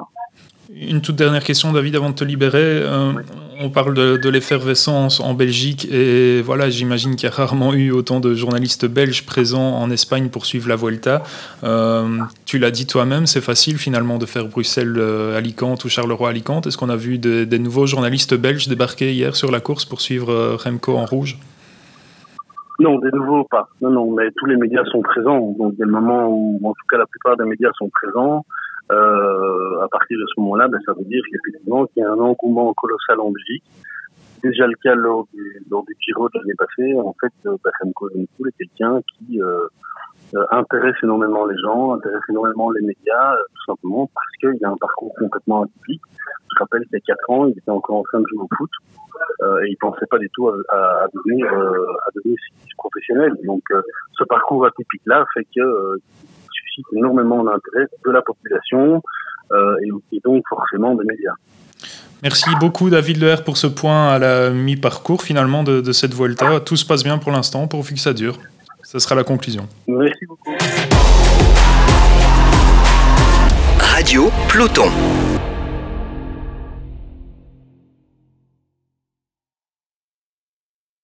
Une 0.75 1.01
toute 1.01 1.15
dernière 1.15 1.43
question, 1.43 1.71
David, 1.71 1.95
avant 1.95 2.09
de 2.09 2.15
te 2.15 2.23
libérer. 2.25 2.59
Euh, 2.61 3.13
oui. 3.15 3.23
On 3.59 3.69
parle 3.69 3.93
de, 3.93 4.17
de 4.17 4.29
l'effervescence 4.29 5.19
en 5.19 5.33
Belgique 5.33 5.87
et 5.91 6.41
voilà, 6.41 6.69
j'imagine 6.69 7.15
qu'il 7.15 7.27
y 7.27 7.31
a 7.31 7.35
rarement 7.35 7.73
eu 7.73 7.89
autant 7.91 8.19
de 8.19 8.35
journalistes 8.35 8.85
belges 8.85 9.25
présents 9.25 9.79
en 9.79 9.89
Espagne 9.89 10.29
pour 10.29 10.45
suivre 10.45 10.67
la 10.67 10.75
Vuelta. 10.75 11.23
Euh, 11.63 12.19
tu 12.45 12.59
l'as 12.59 12.69
dit 12.69 12.85
toi-même, 12.85 13.25
c'est 13.25 13.41
facile 13.41 13.79
finalement 13.79 14.19
de 14.19 14.27
faire 14.27 14.45
Bruxelles-Alicante 14.45 15.85
ou 15.85 15.89
Charleroi-Alicante. 15.89 16.67
Est-ce 16.67 16.77
qu'on 16.77 16.89
a 16.89 16.95
vu 16.95 17.17
des, 17.17 17.47
des, 17.47 17.59
nouveaux 17.59 17.87
journalistes 17.87 18.35
belges 18.35 18.67
débarquer 18.67 19.11
hier 19.11 19.35
sur 19.35 19.49
la 19.49 19.59
course 19.59 19.85
pour 19.85 20.01
suivre 20.01 20.57
Remco 20.63 20.95
en 20.95 21.05
rouge? 21.05 21.39
Non, 22.79 22.99
des 22.99 23.11
nouveaux 23.11 23.43
pas. 23.45 23.69
Non, 23.81 23.89
non, 23.89 24.11
mais 24.11 24.29
tous 24.35 24.45
les 24.45 24.55
médias 24.55 24.83
sont 24.85 25.01
présents. 25.01 25.39
Donc, 25.57 25.73
il 25.73 25.79
y 25.79 25.83
a 25.83 25.85
le 25.85 25.91
moment 25.91 26.27
où, 26.27 26.59
en 26.63 26.71
tout 26.71 26.85
cas, 26.89 26.97
la 26.97 27.05
plupart 27.05 27.35
des 27.37 27.45
médias 27.45 27.71
sont 27.77 27.89
présents. 27.89 28.45
Euh, 28.91 29.81
à 29.81 29.87
partir 29.89 30.17
de 30.17 30.25
ce 30.27 30.39
moment-là, 30.41 30.67
ben, 30.67 30.79
ça 30.85 30.93
veut 30.93 31.03
dire 31.05 31.21
qu'effectivement, 31.29 31.85
qu'il 31.87 32.03
y 32.03 32.05
a 32.05 32.11
un 32.11 32.19
engouement 32.19 32.73
colossal 32.73 33.19
en 33.19 33.31
Belgique. 33.31 33.63
Déjà 34.43 34.67
le 34.67 34.75
cas 34.81 34.95
lors 34.95 35.25
du, 35.33 35.61
lors 35.69 35.83
du 35.83 35.95
Giro 35.99 36.29
de 36.29 36.39
l'année 36.39 36.53
passée. 36.57 36.93
En 36.99 37.15
fait, 37.19 37.33
euh, 37.47 37.57
Remco 37.81 38.09
Evenepoel 38.11 38.49
est 38.49 38.57
quelqu'un 38.57 39.01
qui 39.01 39.41
euh, 39.41 39.67
euh, 40.35 40.45
intéresse 40.51 40.95
énormément 41.03 41.45
les 41.45 41.57
gens, 41.57 41.93
intéresse 41.93 42.21
énormément 42.29 42.69
les 42.71 42.85
médias, 42.85 43.33
euh, 43.33 43.43
tout 43.55 43.71
simplement 43.71 44.09
parce 44.13 44.27
qu'il 44.39 44.65
a 44.65 44.69
un 44.69 44.75
parcours 44.75 45.13
complètement 45.17 45.63
atypique. 45.63 46.01
Je 46.57 46.63
rappelle 46.63 46.87
qu'il 46.87 46.99
y 47.07 47.11
a 47.11 47.15
4 47.15 47.29
ans, 47.29 47.45
il 47.45 47.57
était 47.57 47.69
encore 47.69 47.97
en 47.97 48.03
train 48.03 48.19
de 48.19 48.25
jouer 48.27 48.39
au 48.39 48.55
foot 48.57 48.69
euh, 49.41 49.63
et 49.65 49.69
il 49.69 49.77
pensait 49.77 50.05
pas 50.09 50.17
du 50.17 50.29
tout 50.33 50.49
à, 50.49 50.55
à, 50.69 50.77
à 51.03 51.07
devenir 51.13 51.45
euh, 51.53 52.07
à 52.07 52.09
devenir 52.15 52.37
professionnel. 52.77 53.33
Donc 53.45 53.61
euh, 53.71 53.81
ce 54.17 54.23
parcours 54.23 54.65
atypique 54.65 55.01
là 55.05 55.25
fait 55.33 55.45
que 55.55 55.61
euh, 55.61 56.01
suscite 56.51 56.85
énormément 56.95 57.43
d'intérêt 57.43 57.87
de 58.05 58.11
la 58.11 58.21
population 58.21 59.01
et, 59.51 60.15
et, 60.15 60.19
donc 60.25 60.43
forcément 60.49 60.93
des 60.95 61.05
médias. 61.05 61.31
Merci 62.21 62.49
beaucoup 62.59 62.89
David 62.89 63.21
Leher 63.21 63.37
pour 63.45 63.55
ce 63.55 63.67
point 63.67 64.09
à 64.09 64.19
la 64.19 64.49
mi-parcours 64.49 65.21
finalement 65.21 65.63
de, 65.63 65.79
de, 65.79 65.91
cette 65.93 66.13
Volta. 66.13 66.59
Tout 66.59 66.75
se 66.75 66.85
passe 66.85 67.03
bien 67.03 67.17
pour 67.17 67.31
l'instant, 67.31 67.67
pourvu 67.67 67.93
que 67.93 67.99
ça 68.01 68.13
dure. 68.13 68.37
Ce 68.83 68.99
sera 68.99 69.15
la 69.15 69.23
conclusion. 69.23 69.67
Merci 69.87 70.25
beaucoup. 70.25 70.51
Radio 73.79 74.29
Peloton. 74.51 74.89